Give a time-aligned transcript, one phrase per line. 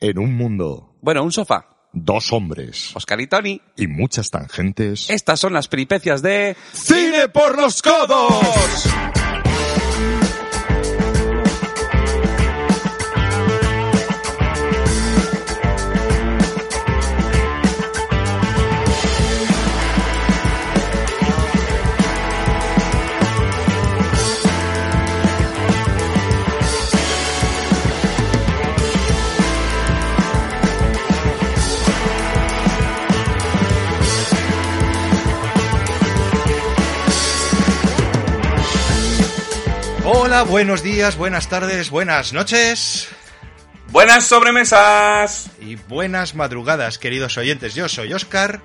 [0.00, 1.66] En un mundo, Bueno, un sofá.
[1.92, 3.60] dos hombres Oscar y Tony.
[3.76, 5.10] y muchas tangentes.
[5.10, 6.56] Estas son las peripecias de...
[6.72, 8.40] ¡Cine por los codos!
[40.22, 43.08] Hola, buenos días, buenas tardes, buenas noches
[43.88, 45.50] Buenas sobremesas.
[45.60, 47.74] y buenas madrugadas, queridos oyentes.
[47.74, 48.60] Yo soy Oscar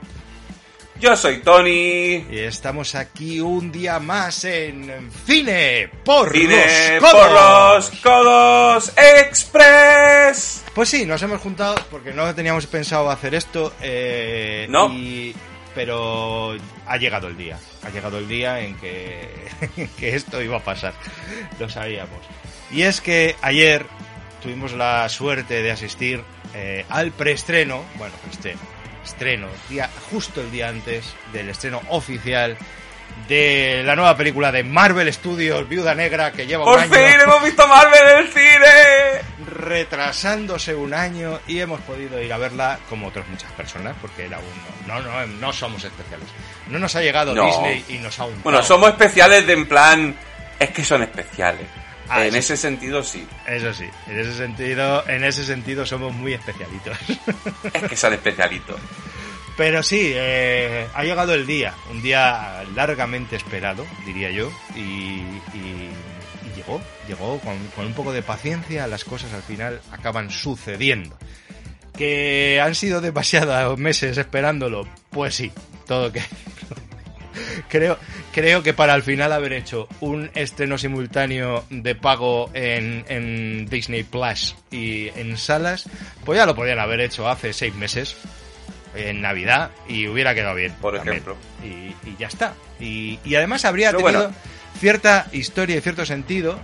[1.00, 2.26] Yo soy Tony.
[2.30, 7.92] y estamos aquí un día más en Cine por Cine los por codos.
[7.92, 10.64] los codos express.
[10.76, 13.74] Pues sí, nos hemos juntado porque no teníamos pensado hacer esto.
[13.82, 14.90] eh, No.
[14.94, 15.34] y-
[15.76, 16.56] pero
[16.88, 17.60] ha llegado el día.
[17.84, 19.30] Ha llegado el día en que,
[20.00, 20.94] que esto iba a pasar.
[21.60, 22.26] Lo sabíamos.
[22.72, 23.86] Y es que ayer
[24.42, 27.84] tuvimos la suerte de asistir eh, al preestreno.
[27.98, 28.62] Bueno, preestreno.
[29.04, 29.48] Estreno.
[29.70, 32.58] Día, justo el día antes del estreno oficial
[33.28, 37.20] de la nueva película de Marvel Studios, Viuda Negra, que lleva un Por año fin
[37.22, 39.46] hemos visto Marvel en el cine.
[39.48, 44.38] retrasándose un año y hemos podido ir a verla como otras muchas personas porque era
[44.40, 46.28] uno no no no somos especiales
[46.68, 47.46] no nos ha llegado No.
[47.48, 48.44] Disney y nos ha untado.
[48.44, 50.16] Bueno, somos especiales de en plan...
[50.60, 51.68] Es que son especiales.
[52.08, 52.38] Ah, en sí.
[52.38, 53.28] ese sentido sí.
[53.48, 56.96] eso sí en ese sentido en ese sentido somos muy especialitos
[57.74, 58.80] Es que son especialitos.
[59.58, 65.90] Pero sí eh, ha llegado el día un día largamente esperado diría yo y, y-
[66.46, 71.18] y llegó llegó con, con un poco de paciencia las cosas al final acaban sucediendo.
[71.98, 75.52] Que han sido demasiados meses esperándolo, pues sí,
[75.88, 76.22] todo que
[77.70, 77.98] creo
[78.34, 84.04] creo que para al final haber hecho un estreno simultáneo de pago en, en Disney
[84.04, 85.88] Plus y en salas,
[86.26, 88.18] pues ya lo podían haber hecho hace seis meses
[88.96, 90.74] en Navidad y hubiera quedado bien.
[90.82, 91.18] Por también.
[91.18, 91.38] ejemplo.
[91.64, 92.54] Y, y ya está.
[92.80, 94.36] Y, y además habría Pero tenido bueno.
[94.80, 96.60] cierta historia y cierto sentido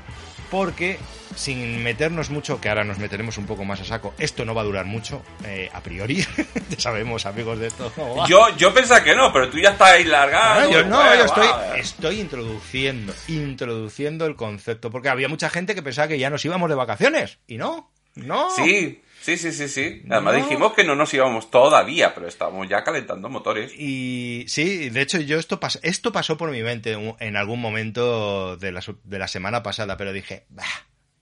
[0.50, 0.98] porque
[1.36, 4.62] sin meternos mucho, que ahora nos meteremos un poco más a saco, esto no va
[4.62, 6.18] a durar mucho, eh, a priori.
[6.70, 7.90] ya sabemos, amigos de esto.
[8.28, 10.60] Yo, yo pensaba que no, pero tú ya estás ahí largado.
[10.60, 11.78] Ah, yo no, Bueno, yo estoy, va.
[11.78, 16.68] estoy introduciendo, introduciendo el concepto, porque había mucha gente que pensaba que ya nos íbamos
[16.70, 18.50] de vacaciones, y no, no.
[18.54, 20.02] Sí, sí, sí, sí, sí.
[20.10, 20.40] Además No.
[20.44, 23.72] dijimos que no nos íbamos todavía, pero estábamos ya calentando motores.
[23.78, 28.58] Y sí, de hecho yo esto, pas- esto pasó por mi mente en- algún momento
[28.58, 30.66] de la, de la semana pasada, pero dije, bah,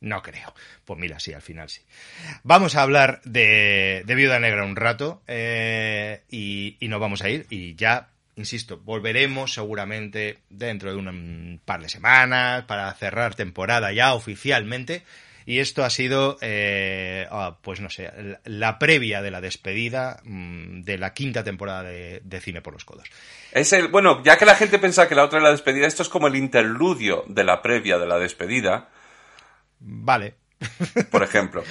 [0.01, 0.53] no creo.
[0.85, 1.81] Pues mira, sí, al final sí.
[2.43, 7.29] Vamos a hablar de, de Viuda Negra un rato eh, y, y nos vamos a
[7.29, 13.91] ir y ya, insisto, volveremos seguramente dentro de un par de semanas para cerrar temporada
[13.91, 15.03] ya oficialmente.
[15.49, 18.11] Y esto ha sido, eh, ah, pues no sé,
[18.45, 22.85] la- previa de la despedida mm, de la quinta temporada de, de Cine por los
[22.85, 23.09] Codos.
[23.51, 26.03] Es el, bueno, ya que la gente pensaba que la otra era la despedida, esto
[26.03, 28.89] es como el interludio de la previa de la despedida,
[29.79, 30.35] Vale.
[31.11, 31.63] Por ejemplo.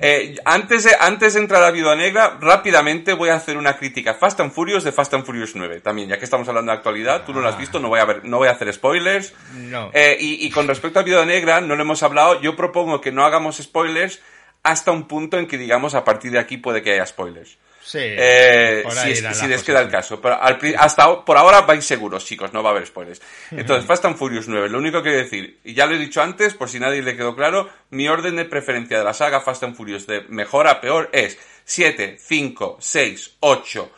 [0.00, 4.14] Eh, antes, de, antes de entrar a Viuda Negra, rápidamente voy a hacer una crítica
[4.14, 5.80] Fast and Furious de Fast and Furious 9.
[5.80, 8.04] También, ya que estamos hablando de actualidad, tú no lo has visto, no voy a,
[8.04, 9.32] ver, no voy a hacer spoilers.
[9.54, 9.90] No.
[9.92, 13.12] Eh, y, y con respecto a Viuda Negra, no lo hemos hablado, yo propongo que
[13.12, 14.20] no hagamos spoilers
[14.62, 17.58] hasta un punto en que digamos a partir de aquí puede que haya spoilers.
[17.84, 17.98] Sí.
[18.00, 20.20] Eh, si, es- si les queda el caso.
[20.20, 23.20] Pero al hasta por ahora vais seguros, chicos, no va a haber spoilers.
[23.50, 26.22] Entonces, Fast and Furious 9, lo único que quiero decir, y ya lo he dicho
[26.22, 29.64] antes, por si nadie le quedó claro, mi orden de preferencia de la saga Fast
[29.64, 33.92] and Furious de mejor a peor es 7, 5, 6, 8,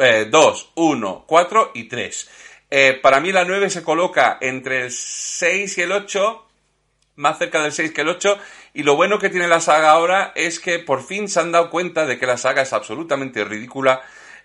[0.00, 2.30] eh, 2, 1, 4 y 3.
[2.70, 6.46] Eh, para mí la 9 se coloca entre el 6 y el 8,
[7.16, 8.38] más cerca del 6 que el 8.
[8.74, 11.68] Y lo bueno que tiene la saga ahora es que por fin se han dado
[11.70, 14.00] cuenta de que la saga es absolutamente ridícula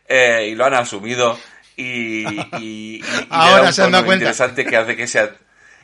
[0.07, 1.37] eh, y lo han asumido.
[1.75, 2.25] Y,
[2.57, 4.23] y- y- Ahora un se han dado cuenta.
[4.25, 5.31] interesante que hace que sea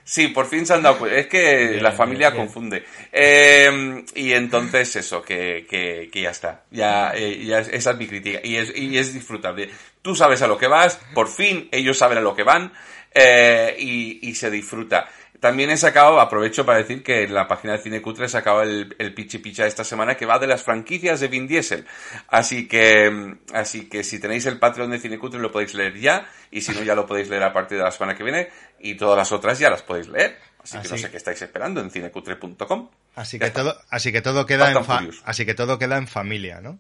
[0.06, 1.18] Sí, por fin se han dado cuenta.
[1.18, 2.44] Es que Bien, la familia bien.
[2.44, 2.84] confunde.
[3.14, 6.64] Eh, y entonces eso, que, que, que ya está.
[6.72, 8.40] Ya, eh, ya es- esa es mi crítica.
[8.44, 9.70] Y es, y es disfrutable.
[10.02, 12.74] Tú sabes a lo que vas, por fin ellos saben a lo que van
[13.14, 15.08] eh, y, y se disfruta.
[15.44, 18.96] También he sacado, aprovecho para decir que en la página de Cinecutre he sacado el,
[18.98, 21.86] el pichi picha esta semana que va de las franquicias de Vin Diesel.
[22.30, 26.26] Así que, mm, así que si tenéis el Patreon de Cinecutre lo podéis leer ya
[26.50, 28.48] y si no ya lo podéis leer a partir de la semana que viene
[28.80, 30.40] y todas las otras ya las podéis leer.
[30.64, 32.90] Así que no sé qué estáis esperando en cinecutre.com.
[33.16, 36.62] Así que todo, así que todo queda en fa- así que todo queda en familia,
[36.62, 36.80] ¿no?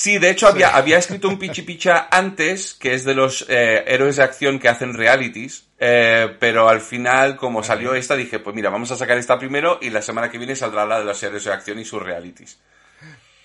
[0.00, 3.82] Sí, de hecho había, había escrito un pichi picha antes, que es de los eh,
[3.88, 8.54] héroes de acción que hacen realities, eh, pero al final, como salió esta, dije, pues
[8.54, 11.20] mira, vamos a sacar esta primero y la semana que viene saldrá la de los
[11.20, 12.60] héroes de acción y sus realities.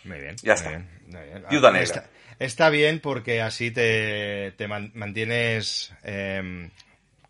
[0.04, 0.36] Muy bien.
[0.44, 0.70] Ya muy está.
[0.70, 1.44] bien, muy bien.
[1.50, 1.84] Viuda Ah, negra.
[1.86, 6.70] Está, está bien porque así te, te man- mantienes em,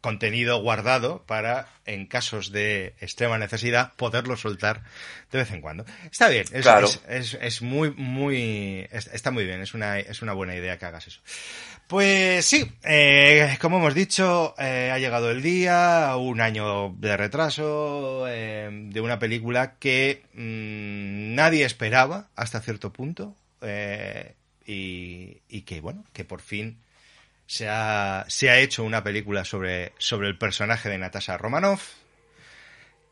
[0.04, 4.84] contenido guardado para, en casos de extrema necesidad, poderlo soltar
[5.32, 5.86] de vez en cuando.
[6.12, 6.88] Está bien, es, Claro.
[6.88, 10.78] es, es- es muy, muy, es- está muy bien, es una, es una buena idea
[10.78, 11.22] que hagas eso.
[11.88, 18.26] Pues sí, eh, como hemos dicho, eh, ha llegado el día, un año de retraso
[18.28, 23.36] eh, de una película que mm, nadie esperaba hasta cierto punto
[24.66, 26.78] y, y que bueno, que por fin
[27.54, 31.92] se ha, se ha hecho una película sobre, sobre el personaje de Natasha Romanoff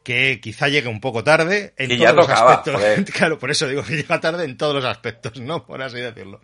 [0.01, 2.73] que quizá llegue un poco tarde en todos ya los aspectos.
[2.73, 3.05] joder.
[3.13, 5.63] Claro, por eso digo que llega tarde en todos los aspectos, ¿no?
[5.63, 6.41] Por así decirlo.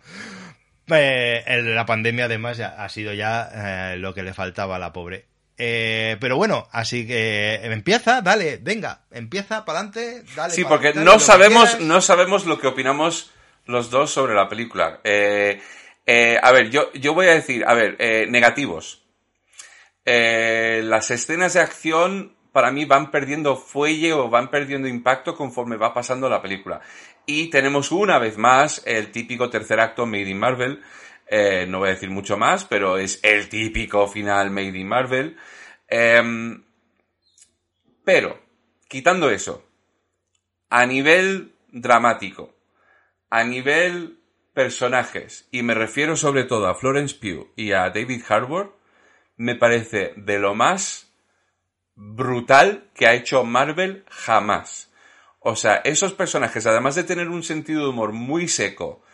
[0.86, 4.92] Eh, la pandemia además ya ha sido ya eh, lo que le faltaba a la
[4.92, 5.26] pobre.
[5.56, 10.54] Eh, pero bueno, así que empieza, dale, venga, empieza para adelante, dale.
[10.54, 13.32] Sí, porque no sabemos, no sabemos lo que opinamos
[13.66, 15.00] los dos sobre la película.
[15.02, 15.60] Eh,
[16.10, 19.04] eh, a ver, yo, yo voy a decir, a ver, eh, negativos.
[20.06, 25.76] Eh, las escenas de acción para mí van perdiendo fuelle o van perdiendo impacto conforme
[25.76, 26.80] va pasando la película.
[27.26, 30.82] Y tenemos una vez más el típico tercer acto Made in Marvel.
[31.68, 35.36] No voy a decir mucho más, pero es el típico final Made in Marvel.
[35.88, 36.64] Em,
[38.02, 38.40] pero,
[38.88, 39.62] quitando eso,
[40.70, 42.54] a nivel dramático,
[43.28, 44.17] a nivel
[44.58, 48.76] personajes, y me refiero sobre todo a Florence Pugh y a David Harbour,
[49.36, 51.12] me parece de lo más
[51.94, 54.92] brutal que ha hecho Marvel jamás.
[55.38, 59.04] O sea, esos personajes, además de tener un sentido de humor muy seco,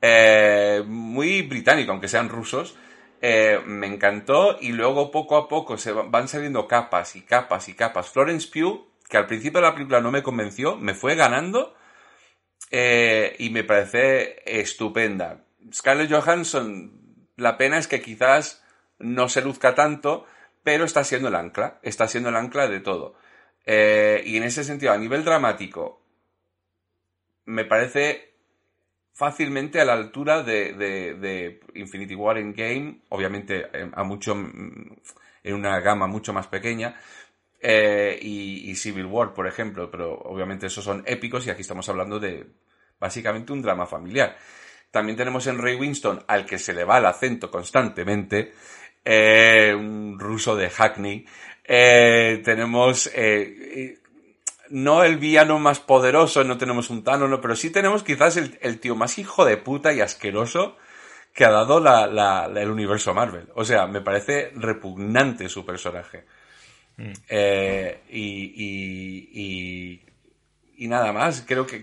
[0.00, 2.76] eh, muy británico, aunque sean rusos,
[3.20, 7.68] eh, me encantó y luego poco a poco se va- van saliendo capas y capas
[7.68, 8.08] y capas.
[8.08, 11.74] Florence Pugh, que al principio de la película no me convenció, me fue ganando
[12.74, 15.44] eh, y me parece estupenda.
[15.72, 18.64] Scarlett Johansson, la pena es que quizás
[18.98, 20.24] no se luzca tanto,
[20.64, 23.14] pero está siendo el ancla, está siendo el ancla de todo.
[23.66, 26.02] Eh, y en ese sentido, a nivel dramático,
[27.44, 28.36] me parece
[29.12, 34.96] fácilmente a la altura de, de, de Infinity War Endgame, obviamente eh, a mucho, mm,
[35.42, 36.98] en una gama mucho más pequeña,
[37.62, 42.18] eh, y, Civil War, por ejemplo, pero obviamente esos son épicos y aquí estamos hablando
[42.18, 42.46] de
[42.98, 44.36] básicamente un drama familiar.
[44.90, 48.52] También tenemos en Ray Winston, al que se le va el acento constantemente,
[49.04, 51.24] eh, un ruso de Hackney.
[51.64, 53.08] Eh, tenemos
[54.70, 58.80] no el villano más poderoso, no tenemos un Thanos, no, pero sí tenemos quizás el,
[58.80, 60.76] tío más hijo de puta y asqueroso
[61.34, 63.48] que ha dado la- el universo Marvel.
[63.54, 66.24] O sea, me parece repugnante su personaje.
[67.28, 70.00] Eh, y,
[70.78, 71.80] y, nada más, creo que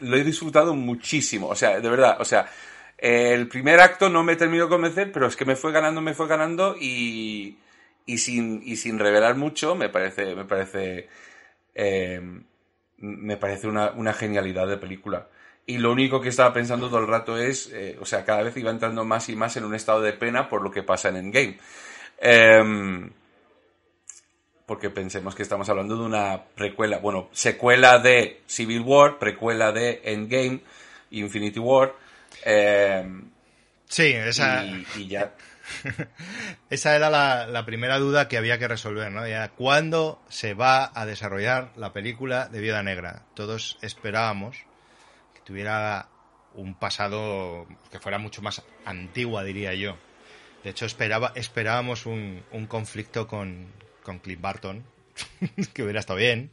[0.00, 1.48] lo he disfrutado muchísimo.
[1.48, 2.46] O sea, de verdad, o sea,
[2.98, 6.14] el primer acto no me terminó de convencer, pero es que me fue ganando, me
[6.14, 7.58] fue ganando y,
[8.06, 11.08] y sin, y sin revelar mucho, me parece, me parece,
[11.74, 12.20] eh,
[12.98, 15.28] me parece una, una genialidad de película.
[15.66, 18.56] Y lo único que estaba pensando todo el rato es, eh, o sea, cada vez
[18.56, 21.16] iba entrando más y más en un estado de pena por lo que pasa en
[21.16, 21.58] Endgame.
[22.18, 23.10] Em,
[24.66, 30.00] porque pensemos que estamos hablando de una precuela, bueno, secuela de Civil War, precuela de
[30.04, 30.60] Endgame,
[31.10, 31.94] Infinity War,
[32.44, 33.30] em,
[33.88, 35.34] Sí, esa, y, y ya.
[36.70, 39.26] esa era la, la primera duda que había que resolver, ¿no?
[39.28, 43.22] Ya, ¿Cuándo se va a desarrollar la película de Viuda Negra?
[43.34, 44.56] Todos esperábamos
[45.34, 46.08] que tuviera
[46.54, 49.96] un pasado que fuera mucho más antigua, diría yo.
[50.62, 53.68] De hecho, esperaba, esperábamos un, un conflicto con,
[54.04, 54.84] con Clint Barton,
[55.74, 56.52] que hubiera estado bien,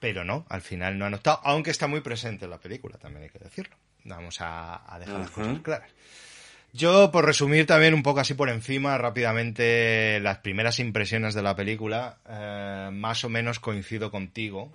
[0.00, 3.24] pero no, al final no ha notado, aunque está muy presente en la película, también
[3.24, 3.76] hay que decirlo.
[4.04, 5.90] Vamos a, a dejar las cosas claras.
[6.72, 11.56] Yo, por resumir también un poco así por encima, rápidamente, las primeras impresiones de la
[11.56, 14.70] película, eh, más o menos coincido contigo.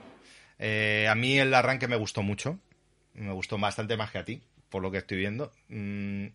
[0.59, 2.59] Eh, a mí el arranque me gustó mucho,
[3.13, 5.51] me gustó bastante más que a ti, por lo que estoy viendo.
[5.69, 6.27] Mm,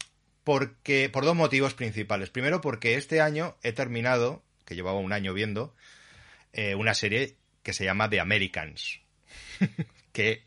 [0.45, 2.31] porque, por dos motivos principales.
[2.31, 5.75] Primero, porque este año he terminado, que llevaba un año viendo,
[6.53, 9.01] eh, una serie que se llama The Americans.
[10.13, 10.45] que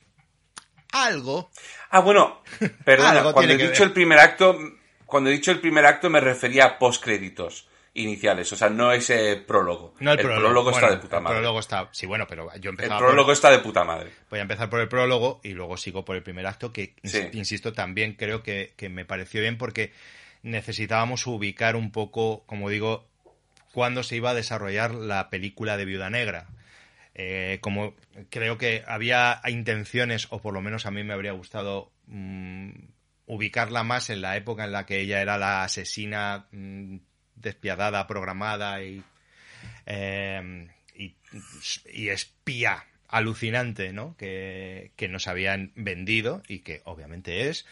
[0.92, 1.50] algo.
[1.90, 2.44] Ah, bueno,
[2.86, 4.58] perdona, cuando he dicho el primer acto,
[5.06, 9.36] cuando he dicho el primer acto me refería a postcréditos iniciales, o sea, no ese
[9.36, 9.96] prólogo.
[10.00, 11.38] No el, prólogo, está de puta madre.
[11.38, 14.12] El prólogo está, sí, bueno, pero yo empezaba El prólogo está de puta madre.
[14.30, 16.96] Voy a empezar por el prólogo y luego sigo por el primer acto, que,
[17.34, 19.92] insisto, también creo que, me pareció bien porque
[20.44, 23.11] necesitábamos ubicar un poco, como digo,
[23.72, 26.48] cuándo se iba a desarrollar la película de Viuda Negra.
[27.14, 27.94] Eh, como
[28.30, 32.70] creo que había intenciones, o por lo menos a mí me habría gustado mm,
[33.26, 36.98] ubicarla más en la época en la que ella era la asesina mm,
[37.36, 39.04] despiadada, programada y,
[39.86, 44.16] eh, y, espía alucinante, ¿no?
[44.18, 47.66] Que, nos habían vendido y que obviamente es.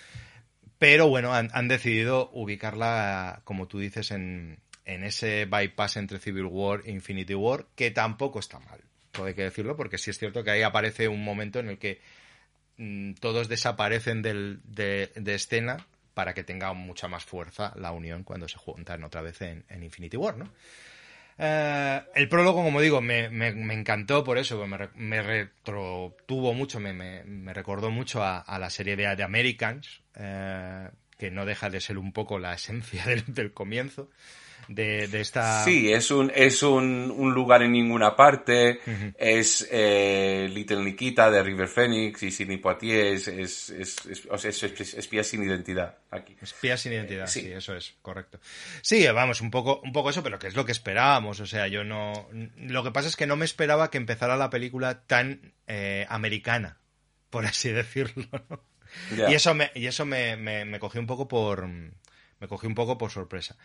[0.78, 4.60] Pero bueno, han, decidido ubicarla, como tú dices, en,
[4.94, 8.82] en, ese bypass entre Civil War e Infinity War, que tampoco está mal,
[9.12, 11.78] todo hay que decirlo, porque sí es cierto que ahí aparece un momento en el
[11.78, 12.00] que
[12.80, 18.48] Mm, todos desaparecen del, de, escena para que tenga mucha más fuerza la unión cuando
[18.48, 20.50] se juntan otra vez en, Infinity War, ¿no?
[21.38, 23.26] Eh, el prólogo, como digo, me,
[23.74, 29.24] encantó por eso, me, me retrotuvo mucho, me, recordó mucho a, la serie de The
[29.24, 34.10] Americans, eh, que no deja de ser un poco la esencia del comienzo
[34.70, 35.64] de, esta...
[35.64, 38.80] Sí, es un, es un, un lugar en ninguna parte,
[39.18, 45.44] es eh, Little Nikita de River Phoenix y Sidney Poitier es, es, es, espía sin
[45.44, 46.38] identidad aquí.
[46.40, 47.52] Espía sin identidad, sí.
[47.52, 48.40] eso es, correcto.
[48.84, 51.68] Sí, vamos, un poco, un poco eso, pero que es lo que esperábamos, o sea,
[51.68, 52.30] yo no...
[52.58, 56.78] Lo que pasa es que no me esperaba que empezara la película tan eh, americana,
[57.32, 58.28] por así decirlo,
[59.28, 61.68] Y eso me, y eso me, me, me cogió un poco por
[62.40, 63.58] me cogió un poco por sorpresa.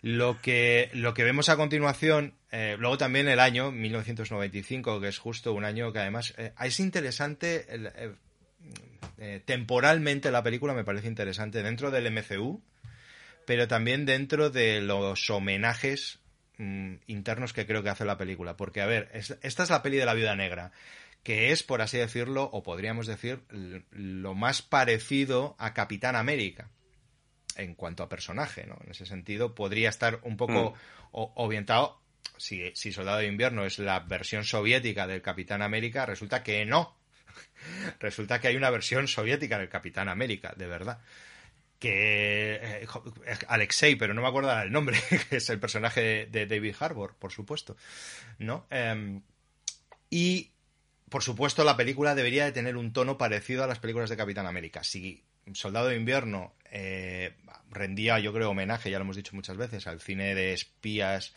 [0.00, 5.18] Lo que, lo que vemos a continuación, eh, luego también el año 1995, que es
[5.18, 7.66] justo un año que además eh, es interesante,
[9.18, 12.62] eh, temporalmente la película me parece interesante dentro del MCU,
[13.44, 16.20] pero también dentro de los homenajes
[16.58, 18.56] mm, internos que creo que hace la película.
[18.56, 20.70] Porque, a ver, esta es la peli de la viuda negra
[21.24, 23.40] que es, por así decirlo, o podríamos decir,
[23.90, 26.70] lo más parecido a Capitán América
[27.58, 28.78] en cuanto a personaje, ¿no?
[28.84, 30.72] En ese sentido, podría estar un poco
[31.12, 31.18] mm.
[31.34, 32.00] orientado.
[32.36, 36.96] Si, si Soldado de Invierno es la versión soviética del Capitán América, resulta que no.
[38.00, 41.00] resulta que hay una versión soviética del Capitán América, de verdad
[41.78, 42.86] que eh,
[43.46, 44.98] Alexei, pero no me acuerdo el nombre,
[45.30, 47.76] que es el personaje de, David Harbour, por supuesto,
[48.38, 48.66] ¿no?
[48.70, 49.22] Em,
[50.10, 50.50] y,
[51.08, 54.46] por supuesto, la película debería de tener un tono parecido a las películas de Capitán
[54.46, 54.82] América.
[54.82, 55.22] Si
[55.54, 57.32] Soldado de Invierno eh,
[57.70, 61.34] rendía, yo creo, homenaje, ya lo hemos dicho muchas veces, al cine de espías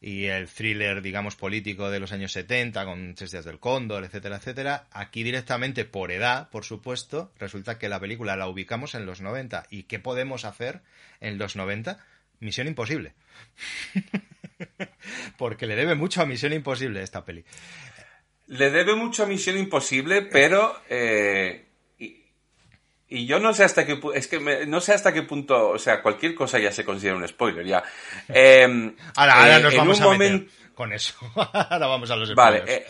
[0.00, 4.36] y el thriller, digamos, político de los años 70, con Tres días del cóndor, etcétera,
[4.36, 4.86] etcétera.
[4.92, 9.66] Aquí directamente, por edad, por supuesto, resulta que la película la ubicamos en los 90.
[9.70, 10.82] ¿Y qué podemos hacer
[11.20, 11.98] en los 90?
[12.40, 13.14] Misión Imposible.
[15.38, 17.44] Porque le debe mucho a Misión Imposible esta peli.
[18.48, 21.65] Le debe mucho a Misión Imposible, pero eh,
[23.08, 26.02] y yo no sé hasta qué es que no sé hasta qué punto, o sea,
[26.02, 27.82] cualquier cosa ya se considera un spoiler ya.
[28.28, 31.14] Eh, ahora, nos vamos a meter con eso.
[31.34, 32.64] ahora vamos a los spoilers.
[32.64, 32.74] Vale.
[32.74, 32.86] Eh,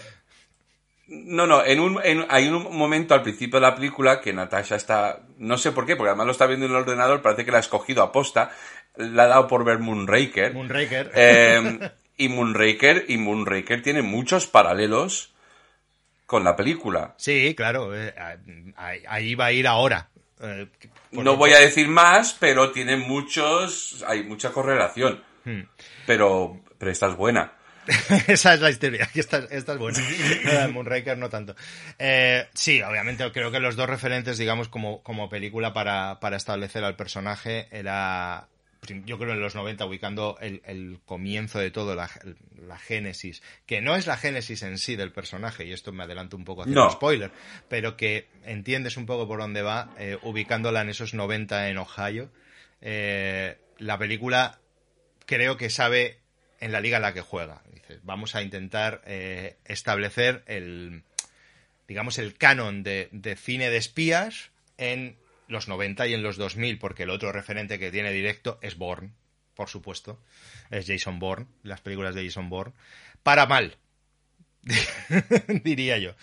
[1.09, 5.21] no, no, en un, hay un momento al principio de la película que Natasha está,
[5.39, 7.59] no sé por qué, porque además lo está viendo en el ordenador, parece que la
[7.59, 8.51] ha escogido a posta,
[8.97, 10.53] la ha dado por ver Moonraker.
[10.55, 11.13] Moonraker.
[11.15, 15.36] Eh, y Moonraker, y Moonraker tiene muchos paralelos
[16.27, 17.15] con la película.
[17.17, 18.15] Sí, claro, eh,
[19.09, 20.09] ahí va a ir ahora.
[20.41, 20.69] Eh,
[21.13, 25.23] no voy a decir más, pero tiene muchos, hay mucha correlación.
[25.45, 25.63] Hmm.
[26.05, 27.53] Pero, pero esta es buena.
[28.27, 30.01] Esa es la historia, esta, esta es buena.
[30.73, 31.55] Moonraker no tanto.
[31.99, 36.83] Eh, sí, obviamente creo que los dos referentes, digamos, como, como película para, para establecer
[36.83, 38.49] al personaje era
[39.05, 42.09] yo creo en los 90, ubicando el, comienzo de todo, la,
[42.79, 46.45] génesis, que no es la génesis en sí del personaje, y esto me adelanto un
[46.45, 46.91] poco hacia no.
[46.91, 47.31] spoiler,
[47.69, 52.31] pero que entiendes un poco por dónde va, eh, ubicándola en esos 90 en Ohio.
[52.81, 54.61] Eh, la película
[55.27, 56.19] creo que sabe
[56.61, 57.63] en la liga en la que juega.
[57.73, 61.03] Dice, vamos a intentar eh, establecer el,
[61.89, 65.17] digamos, el canon de, de cine de espías en
[65.49, 69.11] los 90 y en los 2000, porque el otro referente que tiene directo es Bourne,
[69.55, 70.21] por supuesto.
[70.71, 72.75] Es Jason Bourne, las películas de Jason Bourne.
[73.23, 73.77] Para mal,
[75.65, 76.15] diría yo.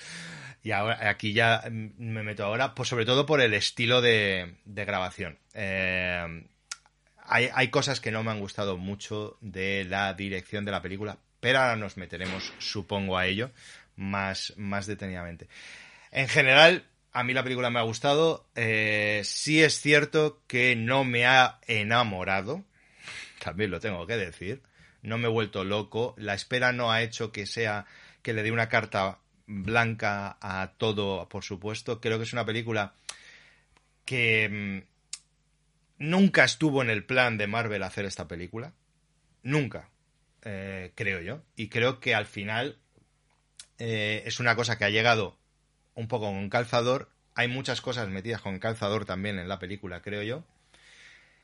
[0.64, 5.38] Y ahora, aquí ya me meto ahora, pues sobre todo por el estilo de, grabación.
[5.54, 6.46] Eh,
[7.26, 11.18] hay, hay, cosas que no me han gustado mucho de la dirección de la película,
[11.42, 13.52] pero ahora nos meteremos, supongo, a ello
[13.96, 15.48] más, más detenidamente.
[16.12, 18.48] En general, a mí la película me ha gustado.
[18.56, 22.64] Eh, sí es cierto que no me ha enamorado,
[23.40, 24.62] también lo tengo que decir.
[25.04, 26.16] No me he vuelto loco.
[26.18, 27.86] La espera no ha hecho que sea
[28.22, 32.02] que le dé una carta blanca a todo, por supuesto.
[32.02, 32.96] Creo que es una película
[34.06, 34.50] que
[36.00, 38.74] mm, nunca estuvo en el plan de Marvel hacer esta película.
[39.44, 39.90] Nunca,
[40.44, 41.44] eh, creo yo.
[41.56, 42.80] Y creo que al final
[43.78, 45.38] eh, es una cosa que ha llegado
[45.96, 47.10] un poco con calzador.
[47.36, 50.44] Hay muchas cosas metidas con calzador también en la película, creo yo.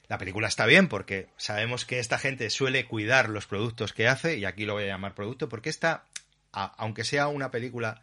[0.08, 4.38] La película está bien porque sabemos que esta gente suele cuidar los productos que hace,
[4.38, 6.06] y aquí lo voy a llamar producto, porque esta
[6.52, 8.02] aunque sea una película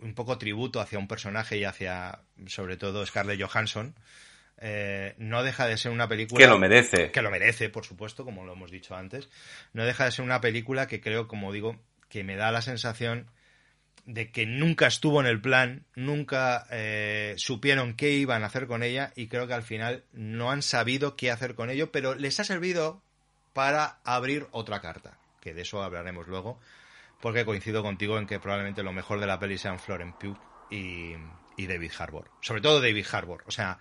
[0.00, 3.94] un poco tributo hacia un personaje y hacia, sobre todo, Scarlett Johansson,
[4.58, 6.44] eh, no deja de ser una película...
[6.44, 7.10] Que lo merece.
[7.10, 9.28] Que lo merece, por supuesto, como lo hemos dicho antes.
[9.72, 13.26] No deja de ser una película que creo, como digo, que me da la sensación
[14.04, 18.82] de que nunca estuvo en el plan, nunca eh, supieron qué iban a hacer con
[18.82, 22.40] ella y creo que al final no han sabido qué hacer con ello, pero les
[22.40, 23.02] ha servido
[23.52, 26.58] para abrir otra carta, que de eso hablaremos luego,
[27.20, 30.38] porque coincido contigo en que probablemente lo mejor de la peli sean Florence Pugh
[30.70, 31.14] y,
[31.56, 32.28] David Harbour.
[32.40, 33.44] Sobre todo David Harbour.
[33.46, 33.78] O sea,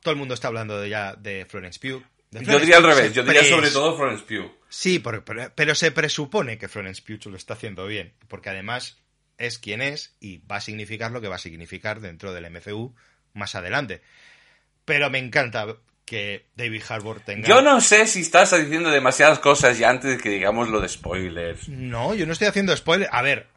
[0.00, 2.02] todo el mundo está hablando de ya de Florence Pugh.
[2.30, 4.50] yo diría al revés, yo diría sobre todo Florence Pugh.
[4.70, 5.22] Sí, pero,
[5.54, 8.96] pero, se presupone que Florence Pugh lo está haciendo bien, porque además
[9.40, 12.94] es quien es y va a significar lo que va a significar dentro del MCU
[13.32, 14.02] más adelante.
[14.84, 15.66] Pero me encanta
[16.04, 17.48] que David Harbour tenga.
[17.48, 20.88] Yo no sé si estás diciendo demasiadas cosas ya antes de que digamos lo de
[20.88, 21.68] spoilers.
[21.68, 23.12] No, yo no estoy haciendo spoilers.
[23.12, 23.48] A ver,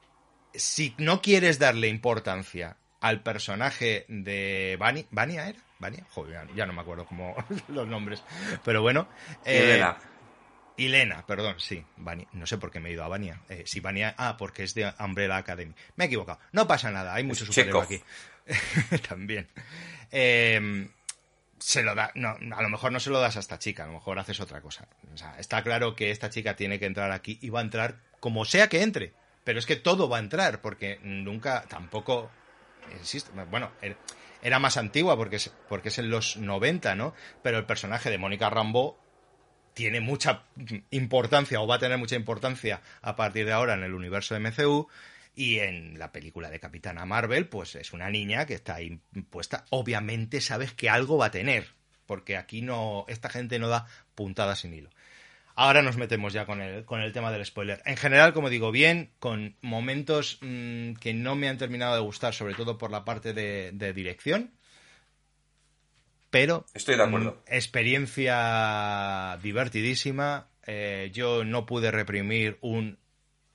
[0.53, 5.59] si no quieres darle importancia al personaje de Vania, ¿Vania era?
[5.79, 6.05] ¿Vania?
[6.11, 7.35] Joder, ya no me acuerdo como
[7.67, 8.23] los nombres.
[8.63, 9.09] Pero bueno.
[9.43, 9.83] Eh,
[10.77, 11.85] Ilena, perdón, sí,
[12.31, 13.41] no sé por qué me he ido a Vania.
[13.49, 15.73] Eh, si Vania, ah, porque es de Umbrella Academy.
[15.95, 16.39] Me he equivocado.
[16.51, 18.01] No pasa nada, hay muchos superhéroes aquí.
[19.07, 19.47] También.
[20.11, 20.89] Eh,
[21.63, 23.87] se lo da, no, a lo mejor no se lo das a esta chica, a
[23.87, 24.85] lo mejor haces otra cosa.
[25.13, 27.99] O sea, está claro que esta chica tiene que entrar aquí y va a entrar
[28.19, 29.13] como sea que entre.
[29.45, 32.29] Pero es que todo va a entrar, porque nunca, tampoco,
[32.99, 33.95] insisto, bueno, er,
[34.41, 37.13] era más antigua porque es, porque es en los 90, ¿no?
[37.41, 38.97] Pero el personaje de Mónica Rambeau
[39.73, 40.43] tiene mucha
[40.91, 44.39] importancia o va a tener mucha importancia a partir de ahora en el universo de
[44.39, 44.87] MCU
[45.35, 49.65] y en la película de Capitana Marvel, pues es una niña que está impuesta.
[49.69, 51.67] Obviamente sabes que algo va a tener,
[52.05, 54.89] porque aquí no, esta gente no da puntadas sin hilo.
[55.55, 57.81] Ahora nos metemos ya con el, con el tema del spoiler.
[57.85, 62.33] En general, como digo, bien, con momentos mm, que no me han terminado de gustar,
[62.33, 64.51] sobre todo por la parte de, dirección.
[66.33, 66.65] Pero.
[66.73, 67.43] Estoy de acuerdo.
[67.47, 70.47] Mm, experiencia divertidísima.
[70.65, 72.97] Eh, yo no pude reprimir un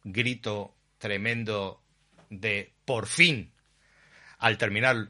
[0.05, 1.83] grito tremendo
[2.31, 3.51] de por fin,
[4.39, 5.09] al terminar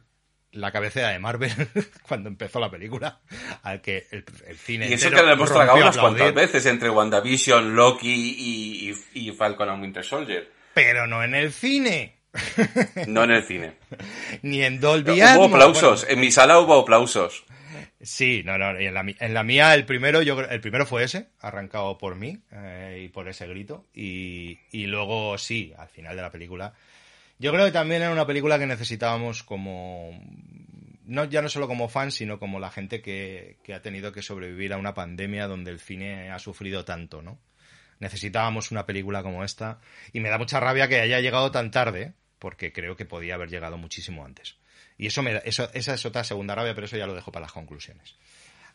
[0.50, 1.52] la cabecera de Marvel
[2.08, 3.20] cuando empezó la película,
[3.62, 4.24] al que el,
[4.56, 4.88] cine.
[4.88, 9.68] Y eso que lo hemos tragado unas cuantas veces entre WandaVision, Loki y, y, Falcon
[9.68, 10.50] and Winter Soldier.
[10.72, 12.16] Pero no en el cine.
[13.08, 13.74] No en el cine.
[14.42, 16.06] Ni en Dolby Hubo aplausos.
[16.08, 17.44] En mi sala hubo aplausos.
[18.00, 21.30] Sí, no, no, en la, en la mía el primero, yo el primero fue ese,
[21.40, 23.86] arrancado por mí eh, y por ese grito.
[23.92, 26.74] Y, y, luego sí, al final de la película.
[27.40, 30.10] Yo creo que también era una película que necesitábamos como,
[31.06, 34.22] no ya no solo como fans, sino como la gente que, que ha tenido que
[34.22, 37.40] sobrevivir a una pandemia donde el cine ha sufrido tanto, ¿no?
[38.00, 39.80] Necesitábamos una película como esta.
[40.12, 43.50] Y me da mucha rabia que haya llegado tan tarde, porque creo que podía haber
[43.50, 44.57] llegado muchísimo antes.
[44.98, 47.44] Y eso me eso, esa es otra segunda rabia, pero eso ya lo dejo para
[47.44, 48.16] las conclusiones.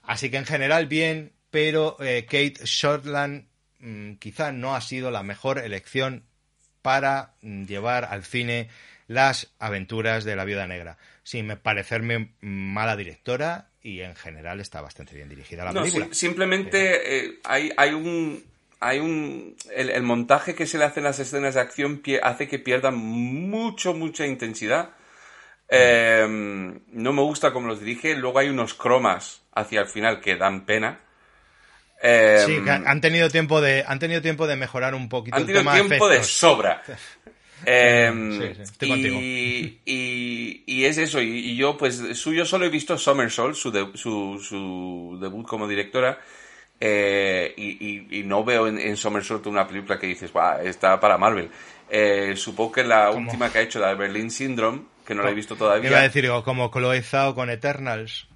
[0.03, 3.45] Así que en general bien, pero eh, Kate Shortland
[3.79, 6.23] mm, quizá no ha sido la mejor elección
[6.81, 8.69] para mm, llevar al cine
[9.07, 10.97] las aventuras de la viuda negra.
[11.23, 16.07] Sin parecerme mala directora y en general está bastante bien dirigida la película.
[16.11, 18.43] simplemente eh, hay, hay un
[18.79, 22.47] hay un el, el, montaje que se le hace en las escenas de acción hace
[22.47, 24.91] que pierdan mucho mucha intensidad
[25.69, 28.15] Em, no me gusta cómo los dirige.
[28.15, 30.99] Luego hay unos cromas hacia el final que dan pena.
[32.45, 35.37] sí, em, han tenido tiempo de han tenido tiempo de mejorar un poquito.
[35.37, 36.83] Han tenido tiempo de sobra.
[37.65, 39.19] Em, Sí, sí, estoy contigo.
[39.21, 43.71] y, y, y es eso, y, y yo pues suyo solo he visto Somersault, su,
[43.71, 46.19] de- su, su debut como directora,
[46.79, 51.49] eh, y, no veo en, en Somersault una película que dices, "Buah, está para Marvel.
[51.89, 53.31] Eh, supongo que la ¿Cómo?
[53.31, 55.79] última que ha hecho, la de Berlin Syndrome, que no la he visto Iba a
[55.79, 58.27] todavía, decir, como Chloe Zhao con Eternals.